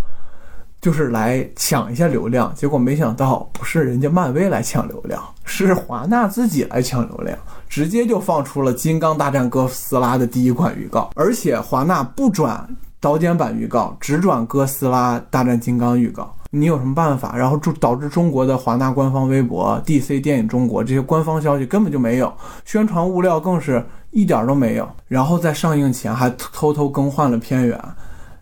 [0.80, 2.54] 就是来抢一下流量。
[2.54, 7.38] 结果没想到不是人家漫威来抢流量，是华纳自己来抢流量。
[7.70, 12.68] 直接就放出了《金刚大战哥斯拉》的第一款预告，而且华纳不转
[13.00, 16.36] 导剪版预告，只转哥斯拉大战金刚预告。
[16.52, 17.36] 你有什么办法？
[17.36, 22.32] 然后就导致中国的华纳官方微博、DC 电影中国这些官方消息根本就没有，
[22.66, 24.88] 宣传物料更是一点都没有。
[25.08, 27.80] 然后在上映前还偷偷更换了片源。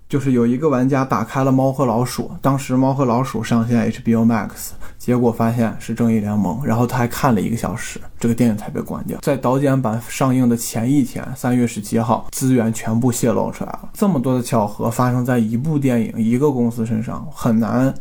[0.09, 9.19] 就是有一个玩家打开了《猫和老鼠》，当时《猫和老鼠》上线 HBO Max，结果发现是《正义联盟》，然后他还看了一个小时，这个电影才被关掉。
[9.21, 13.89] 在导剪版上映的前一天，三月十七号，资源全部泄露出来了。
[13.93, 17.93] 这么多的巧合发生在一部电影、一个公司身上，很难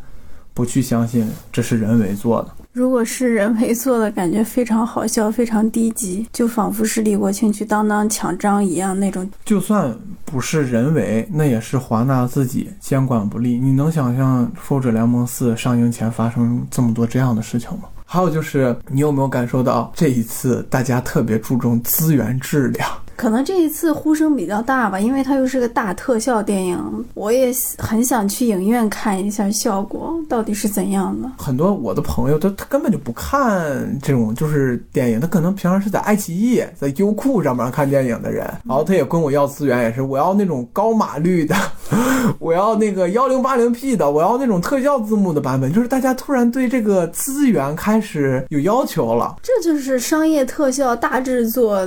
[0.55, 2.49] 不去相信这是人为做的。
[2.73, 9.29] 如果是人为做的，感觉非常好笑，非常低级，就仿佛是李国庆去当当抢章一样那种。
[9.45, 9.93] 就算
[10.25, 13.59] 不是人为，那也是华纳自己监管不力。
[13.59, 17.89] 你能想象《复仇者联盟四》上映前发生这么多这样的事情吗？
[18.05, 22.89] 还有就是，你有没有感受到这一次大家特别注重资源质量？
[23.19, 31.29] 可能这一次呼声比较大吧，因为它又是个大特效电影，我也很想去影院看一下效果到底是怎样的。
[31.37, 41.57] 很多我的朋友他他根本就不看这种就是电影，他可能平常是在爱奇艺、在优酷上面看电影的人，然后他也跟我要资源，也是我要那种高码率的，
[42.39, 49.35] 我要那个幺零八零 P 的，我要那种特效字幕的版本，就是大家突然对这个资源开始有要求了。
[49.43, 51.85] 这就是商业特效大制作、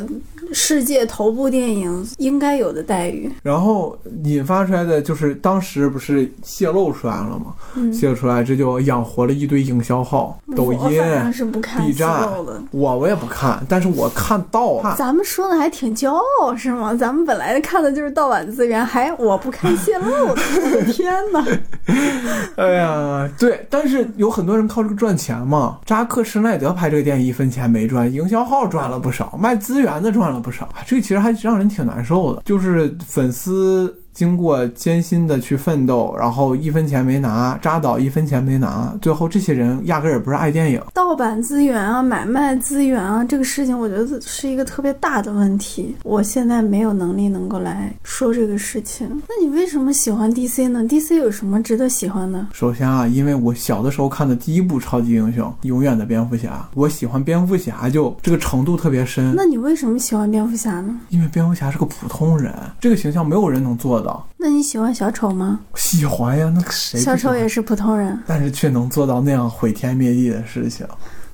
[0.53, 3.31] 世界头部电影应该有的待遇。
[3.43, 7.53] 然后引发出来的就是当时不是泄露出来了吗？
[7.75, 12.29] 嗯泄露出来，这就养活了一堆营销号，抖音、反正是不看 B 站。
[12.71, 16.93] 我我也不看，但是我看到咱们说的还挺骄傲是吗？
[16.93, 21.45] 咱们本来看的就是盗版资源，还我不看泄露的， 我的天哪！
[22.57, 25.79] 哎呀，对，但是有很多人靠这个赚钱嘛。
[25.85, 32.41] 扎克施耐德拍这个电影一分钱没赚，营销号赚了不少，卖资源的赚了不少，这个其实还让人挺难受的。
[32.45, 40.81] 就是粉丝经过艰辛的去奋斗，然后一分钱没拿，扎导一分钱没拿，最后这些人压根儿也不是爱电影。
[40.93, 45.95] 盗版资源啊，买卖资源啊，这个事情我觉得是一个特别大的问题。
[46.03, 49.07] 我现在没有能力能够来说这个事情。
[49.27, 52.47] 那你为什么喜欢 DC 呢？DC 有什么值得喜欢的？
[52.53, 59.33] 首先啊，因为我小的时候看的第一部超级英雄，永远的蝙蝠侠，我喜欢蝙蝠侠就这个程度特别深。
[59.35, 60.99] 那你为什么喜欢蝙蝠侠呢？
[61.09, 64.27] 因为蝙蝠侠是个普通人，这个形象没有人能做到。
[64.37, 65.59] 那你喜欢小丑吗？
[65.75, 68.17] 喜欢呀，那个谁小丑也是普通人。
[68.25, 70.87] 但是却能做到那样毁天灭地的事情，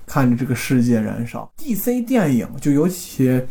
[0.05, 1.49] 看着这个世界燃烧。
[1.57, 3.41] DC 电影就尤其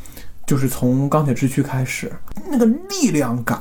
[0.47, 2.13] 就是从钢铁之躯开始，
[2.51, 3.61] 那个力量感。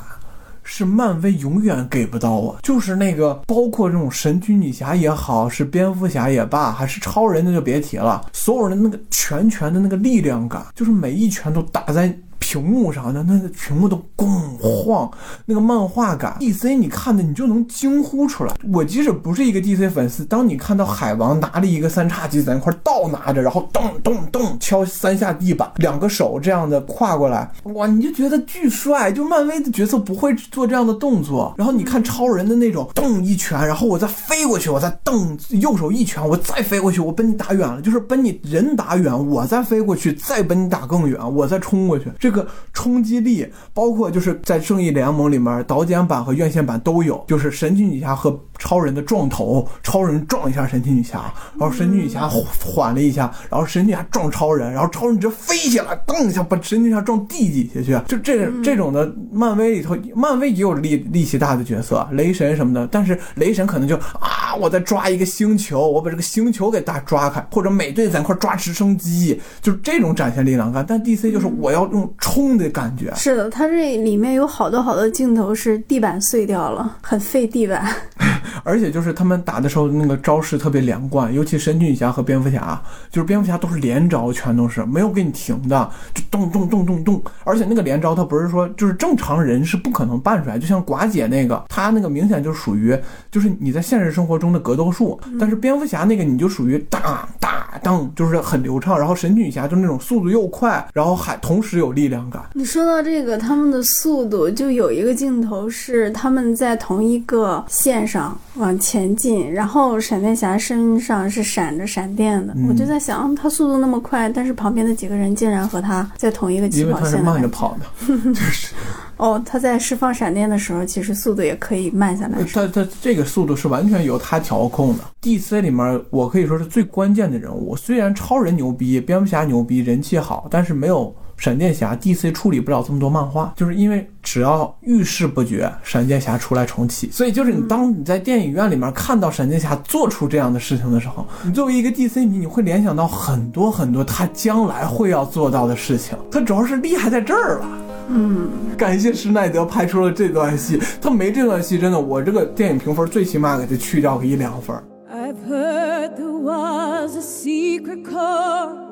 [0.68, 2.58] 是漫威永远给不到我！
[2.60, 8.20] 就是那个，包括这种神奇女侠也好，是蝙蝠侠也罢，还是超人，那就别提了。
[8.32, 12.12] 所有人的那个拳拳的那个力量感，就是每一拳都打在
[12.46, 15.10] 屏幕上的，那个屏幕都咣晃，
[15.46, 16.36] 那个漫画感。
[16.38, 18.54] DC 你看的你就能惊呼出来。
[18.72, 29.10] 我即使不是一个 DC 粉丝，当你看到海王拿着一个三叉戟在那块倒拿着，然后咚咚咚敲三下地板，两个手这样的跨过来，哇，你就觉得巨帅。
[29.10, 31.52] 就漫威的角色不会做这样的动作。
[31.58, 42.12] 然后你看超人的那种咚一拳，然后我再飞过去，我再蹬右手一拳，我再飞过去，我奔你打远了，就是奔你人打远，我再飞过去，再奔你打更远，我再冲过去。
[42.18, 42.35] 这个
[42.72, 52.28] 冲击力，包括就是在正义联盟里面，导剪版和院线版都有，就是神奇女侠和超人的撞头，超人撞一下神奇女侠，然后神奇女侠
[52.64, 70.84] 缓了一下，然后神奇女侠撞超人，然后超人直接飞起来，噔一下把神奇女侠撞地底下去，就这这种的，漫威里头，漫威也有力力气大的角色，雷神什么的，但是雷神可能就啊，我在抓一个星球，我把这个星球给大抓开，或者美队在一块抓直升机，就是这种展现力量感。
[70.86, 77.86] 但 DC 就是我要用冲的感觉，是的，它这里面有好多好多镜头是地板碎掉了，很费地板。
[78.64, 87.22] 而且就是他们打的时候那个招式特别连贯，尤其神奇女侠和蝙蝠侠，就是蝙蝠侠都是连招，全都是没有给你停的，就动动动动动。
[87.44, 92.98] 而且那个连招，它不是说就是正常人是不可能办出来，就像寡姐那个，她那个明显就属于
[93.30, 97.00] 就是你在现实生活中的格斗术，但是蝙蝠侠那个你就属于当
[97.38, 97.52] 当
[97.82, 98.98] 当，就是很流畅。
[98.98, 102.42] 然后神奇女侠就那种速度又快，然后还同时有力量感。
[102.54, 117.26] 你说到这个，他们的速度就有一个镜头是他们在同一个线上往前进，然后闪电侠身上是闪着闪电的，嗯我就在想，他速度那么快，但是旁边的几个人竟然和他在同一个起因为他是。
[117.26, 118.72] 慢着跑的，就 是
[119.16, 122.38] 哦，他在释放闪电的时候，其实速度也可以慢下来。
[122.46, 125.02] 是他他这个速度是完全由他调控的。
[125.22, 127.74] DC 里面，我可以说是最关键的人物。
[127.74, 137.10] 虽然超人牛逼，蝙蝠侠牛逼，人气好，但是没有闪电侠，DC 处理不了这么多漫画，就是因为只要遇事不决，闪电侠出来重启。
[137.10, 146.16] 所以就是你当你在电影院里面看到闪电侠做出这样的事情的时候，你作为一个 DC 迷，你会联想到很多很多他将来会要做到的事情。
[146.30, 147.66] 他主要是厉害在这儿了。
[148.08, 154.76] 嗯，感谢施耐德拍出了这段戏，他没这段戏，真的，我这个电影评分最起码给他去掉个一两分。
[155.12, 158.85] I've heard there was a secret chord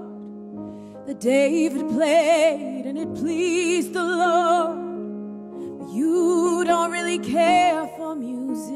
[1.07, 4.78] that David played and it pleased the Lord.
[5.78, 8.70] But you don't really care for music,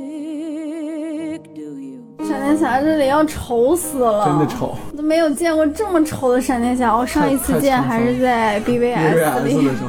[1.54, 2.04] do you?
[2.26, 6.94] 闪电侠这里要丑死了，真的丑，都没有见过这么丑的闪电侠。
[6.94, 9.66] 我上一次见还是在 BVS 里。
[9.66, 9.88] 的时候，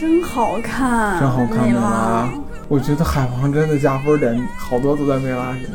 [0.00, 2.28] 真好看，真好看美美拉。
[2.68, 5.72] 我觉得海王真的加分点好多都在梅拉身上。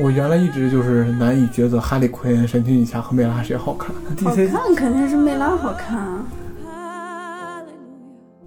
[0.00, 3.92] 我原来一直就是难以抉择哈利奎恩、神奇女侠和梅拉谁好看。
[4.24, 6.24] 好看肯定是梅拉好看啊。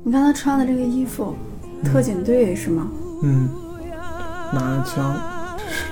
[0.02, 1.36] 你看她穿的这个衣服，
[1.84, 2.88] 特警队是吗？
[3.24, 3.50] 嗯，
[4.54, 5.22] 拿着枪，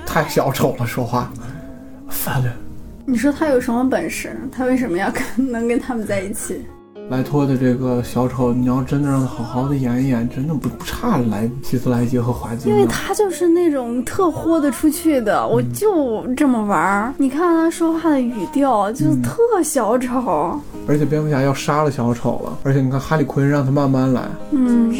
[0.05, 1.29] 太小丑了，说话
[2.07, 2.53] 烦人。
[3.05, 4.35] 你说他有什么本事？
[4.51, 6.65] 他为什么要跟能跟他们在一起？
[7.09, 12.71] 莱托的这个小丑，你要真的让他好好的演一演，真的不不差莱希斯莱杰和华金。
[12.71, 17.11] 因为他就是那种特豁得出去的，我就这么玩儿。
[17.17, 20.59] 你看他说话的语调，就是特小丑。
[20.87, 24.93] 而且蝙蝠侠要杀了小丑了，而且你看哈利奎恩让他慢慢来，嗯，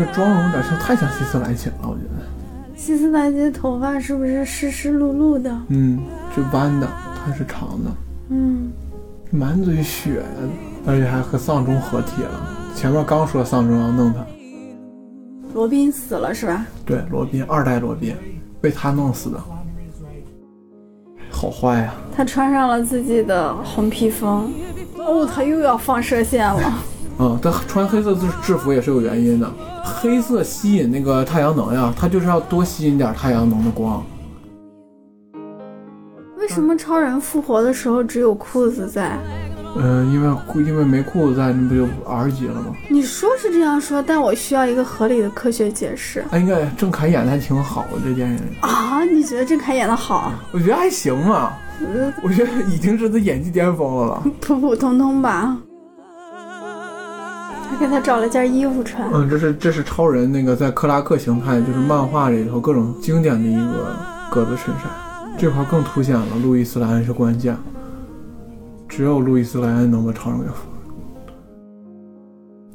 [0.00, 2.76] 个妆容有点像，太像希斯莱杰了，我觉得。
[2.76, 5.54] 希斯莱杰头发是不是湿湿漉漉的？
[5.68, 6.00] 嗯，
[6.34, 6.88] 是弯的，
[7.22, 7.90] 它是长的，
[8.30, 8.72] 嗯，
[9.30, 10.24] 满嘴血呀，
[10.86, 12.56] 而且还和丧钟合体了。
[12.74, 14.24] 前面刚说丧钟要弄他，
[15.52, 16.66] 罗宾死了是吧？
[16.86, 18.16] 对，罗宾二代罗宾
[18.60, 19.38] 被他弄死的，
[21.30, 24.50] 好坏呀、他穿上了自己的红披风。
[24.96, 26.72] 哦，他又要放射线了。
[27.22, 29.46] 嗯，他穿黑色制制服也是有原因的，
[29.84, 34.02] 黑色吸引那个太阳能呀，他就是要多吸引点太阳能的光。
[36.38, 39.18] 为什么超人复活的时候只有裤子在？
[39.76, 42.74] 嗯、因为裤因为没裤子在，那不就 R 级了吗？
[42.88, 49.04] 你说是这样说，但我需要一个合理的科学解释哎，应该郑恺演的还挺好的，这电影，啊！
[49.04, 50.32] 你觉得郑恺演的好？
[50.52, 54.22] 我觉得还行嘛，呃，我觉得已经是他演技巅峰了了。
[54.40, 55.56] 普普通通吧。
[57.70, 59.08] 还给他找了件衣服穿。
[59.12, 63.96] 嗯，这是这是超人那个在克拉克形态，就是漫画里头各种经典的一个
[64.28, 64.90] 格子衬衫，
[65.38, 67.56] 这块更凸显了路易斯莱恩是关键，
[68.88, 70.54] 只有路易斯莱恩能把超人给俘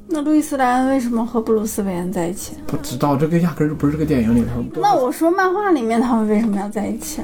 [0.08, 2.56] 那路易斯莱恩为什么和布鲁斯韦恩在一起？
[2.66, 4.64] 不知道这个压根儿就不是这个电影里头。
[4.80, 7.22] 那我说漫画里面他们为什么要在一起？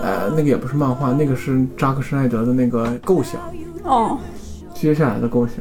[0.00, 3.40] 呃，那个也不是漫画，那个是扎克施耐德的那个构想，
[3.82, 4.16] 哦，
[4.72, 5.56] 接下来的构想，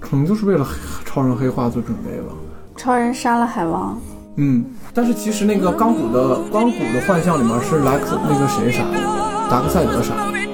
[0.00, 0.66] 可能就是为了
[1.04, 2.34] 超人黑化做准备吧。
[2.76, 3.96] 超人杀了海王。
[4.36, 8.98] 嗯，但是其实那个钢骨的钢骨的幻象里面是莱克那个谁杀的，
[9.50, 10.49] 达克赛德杀的。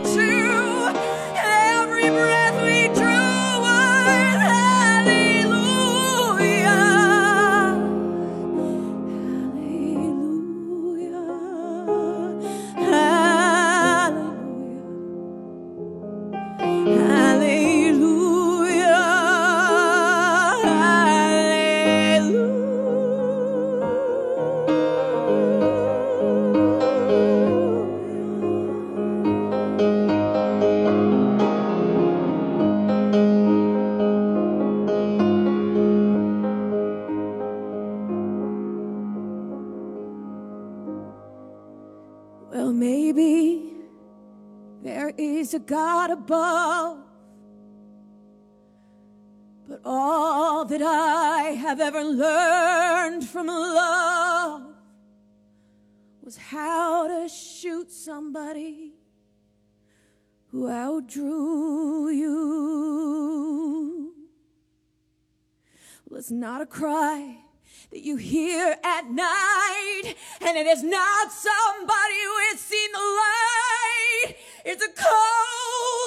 [46.10, 46.98] Above.
[49.68, 54.62] But all that I have ever learned from love
[56.22, 58.92] was how to shoot somebody
[60.48, 62.36] who outdrew you.
[66.08, 67.38] Well, it's not a cry
[67.90, 74.36] that you hear at night, and it is not somebody who has seen the light.
[74.68, 76.05] It's a cold.